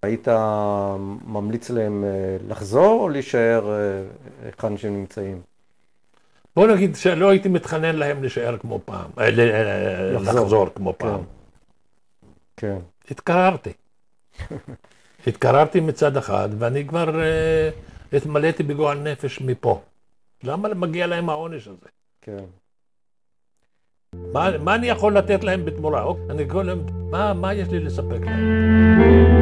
[0.01, 0.27] היית
[1.25, 3.71] ממליץ להם אה, לחזור או להישאר
[4.43, 5.41] היכן שהם נמצאים?
[6.55, 10.43] בוא נגיד שלא הייתי מתחנן להם להישאר כמו פעם, לחזור.
[10.43, 11.21] לחזור כמו פעם.
[12.57, 12.77] כן.
[13.11, 13.73] התקררתי.
[15.27, 17.19] התקררתי מצד אחד, ואני כבר
[18.15, 19.81] התמלאתי בגועל נפש מפה.
[20.43, 21.87] למה מגיע להם העונש הזה?
[22.21, 22.45] כן.
[24.33, 26.03] מה, מה אני יכול לתת להם בתמורה?
[26.03, 29.34] אוקיי, אני להם, מה, מה יש לי לספק להם?